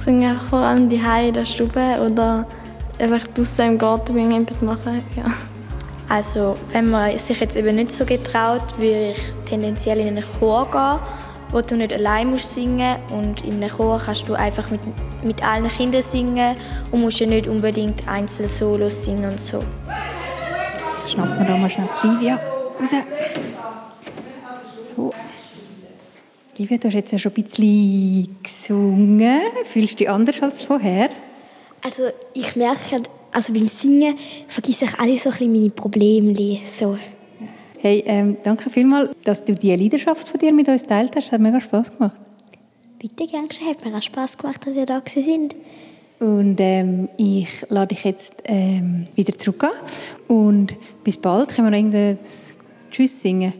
singe 0.03 0.39
vor 0.49 0.59
allem 0.59 0.89
die 0.89 0.95
in 0.95 1.33
der 1.33 1.45
Stube 1.45 1.99
oder 2.03 2.47
einfach 2.99 3.27
draußen 3.27 3.67
im 3.67 3.77
Garten, 3.77 4.15
wenn 4.15 4.31
ich 4.31 4.37
etwas 4.37 4.61
mache. 4.61 5.01
Ja. 5.15 5.25
Also, 6.09 6.55
wenn 6.71 6.89
man 6.89 7.17
sich 7.17 7.39
jetzt 7.39 7.55
eben 7.57 7.75
nicht 7.75 7.91
so 7.91 8.05
getraut, 8.05 8.63
würde 8.77 9.11
ich 9.11 9.17
tendenziell 9.45 9.99
in 9.99 10.07
einen 10.07 10.23
Chor 10.39 10.69
gehen, 10.71 10.99
wo 11.51 11.61
du 11.61 11.75
nicht 11.75 11.93
allein 11.93 12.29
musst 12.29 12.53
singen 12.53 12.95
und 13.09 13.43
in 13.43 13.55
einem 13.55 13.69
Chor 13.69 14.01
kannst 14.03 14.27
du 14.27 14.33
einfach 14.33 14.69
mit, 14.69 14.79
mit 15.23 15.43
allen 15.45 15.67
Kindern 15.67 16.01
singen 16.01 16.55
und 16.91 17.01
musst 17.01 17.19
ja 17.19 17.27
nicht 17.27 17.47
unbedingt 17.47 18.07
einzelne 18.07 18.47
Solos 18.47 19.03
singen 19.03 19.31
und 19.31 19.39
so. 19.39 19.59
Schnappen 21.17 21.39
wir 21.39 21.45
da 21.47 21.58
mal 21.58 21.67
schnell 21.67 21.89
die 22.03 22.08
Livia 22.10 22.36
raus. 22.80 22.91
So. 24.95 25.12
Livia, 26.60 26.77
du 26.77 26.88
hast 26.89 26.93
jetzt 26.93 27.12
ja 27.12 27.17
schon 27.17 27.32
ein 27.32 27.43
bisschen 27.43 28.38
gesungen. 28.43 29.41
Fühlst 29.63 29.93
du 29.93 29.95
dich 29.95 30.10
anders 30.12 30.39
als 30.43 30.62
vorher? 30.62 31.10
Also 31.82 32.03
ich 32.36 32.56
merke, 32.56 33.01
also 33.32 33.51
beim 33.51 33.67
Singen 33.67 34.15
vergesse 34.47 34.86
ich 34.86 34.99
alle 34.99 35.17
so 35.17 35.30
ein 35.30 35.38
bisschen 35.38 35.53
meine 35.53 35.71
Probleme. 35.71 36.60
So. 36.63 36.99
Hey, 37.80 38.03
ähm, 38.06 38.38
danke 38.43 38.69
vielmals, 38.69 39.10
dass 39.23 39.43
du 39.43 39.56
diese 39.56 39.73
Leidenschaft 39.73 40.30
von 40.30 40.39
dir 40.39 40.53
mit 40.53 40.67
uns 40.67 40.86
teilt 40.86 41.15
hast. 41.15 41.25
Es 41.25 41.32
hat 41.32 41.41
mega 41.41 41.60
Spass 41.60 41.97
gemacht. 41.97 42.21
Bitte, 42.99 43.25
gern 43.25 43.47
geschehen. 43.47 43.69
Hat 43.69 43.84
mir 43.84 43.97
auch 43.97 44.03
Spass 44.03 44.38
gemacht, 44.38 44.67
dass 44.67 44.75
ihr 44.75 44.86
da 44.86 45.01
sind. 45.12 45.56
Und 46.19 46.58
ähm, 46.60 47.10
ich 47.17 47.63
lade 47.69 47.93
dich 47.93 48.03
jetzt 48.03 48.34
ähm, 48.45 49.06
wieder 49.15 49.38
zurück 49.38 49.67
Und 50.27 50.73
bis 51.03 51.17
bald. 51.17 51.49
Können 51.49 51.67
wir 51.67 51.71
noch 51.71 51.77
irgendein 51.77 52.17
Tschüss 52.89 53.21
singen? 53.21 53.53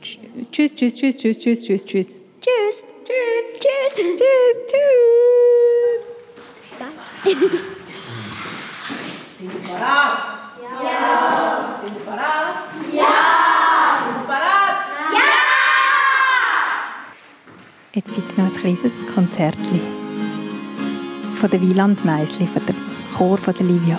Tschüss, 0.00 0.74
tschüss, 0.74 0.94
tschüss, 0.94 1.18
tschüss, 1.18 1.38
tschüss, 1.38 1.64
tschüss, 1.64 1.84
tschüss. 1.84 2.08
Tschüss. 2.40 2.84
Tschüss. 3.04 3.54
Tschüss. 3.60 3.94
Tschüss. 4.00 4.56
Tschüss. 4.70 5.24
Sind 9.38 9.52
wir 9.52 9.60
bereit? 9.60 10.18
Ja. 10.62 11.80
Sind 11.82 11.94
wir 11.94 12.04
bereit? 12.04 12.56
Ja. 12.92 13.12
Sind 14.04 14.16
wir 14.16 14.26
bereit? 14.26 14.78
Ja. 15.12 15.26
Jetzt 17.92 18.14
gibt 18.14 18.30
es 18.30 18.36
noch 18.36 18.46
ein 18.46 18.54
kleines 18.54 19.06
Konzertchen 19.14 19.93
von 21.44 21.50
der 21.50 21.60
Wieland 21.60 22.02
Meisli, 22.06 22.46
von 22.46 22.64
dem 22.64 22.76
Chor 23.14 23.36
von 23.36 23.52
der 23.52 23.66
Livia. 23.66 23.98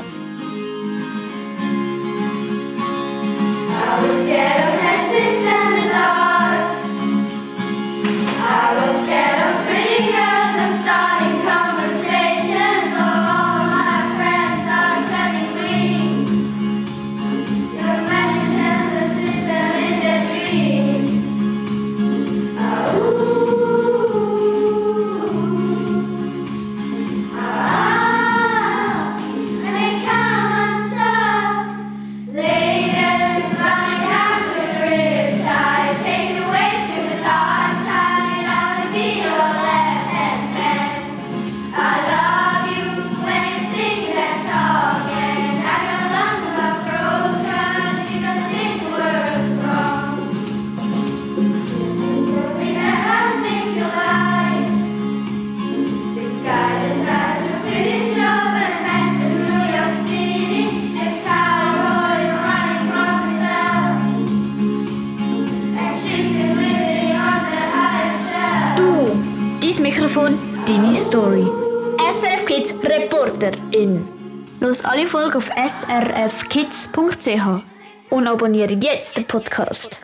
Reporterin. 73.76 74.48
Los 74.60 74.84
alle 74.86 75.06
Folgen 75.06 75.36
auf 75.36 75.50
srfkids.ch 75.68 76.92
und 78.10 78.28
abonniere 78.28 78.74
jetzt 78.74 79.18
den 79.18 79.26
Podcast. 79.26 80.02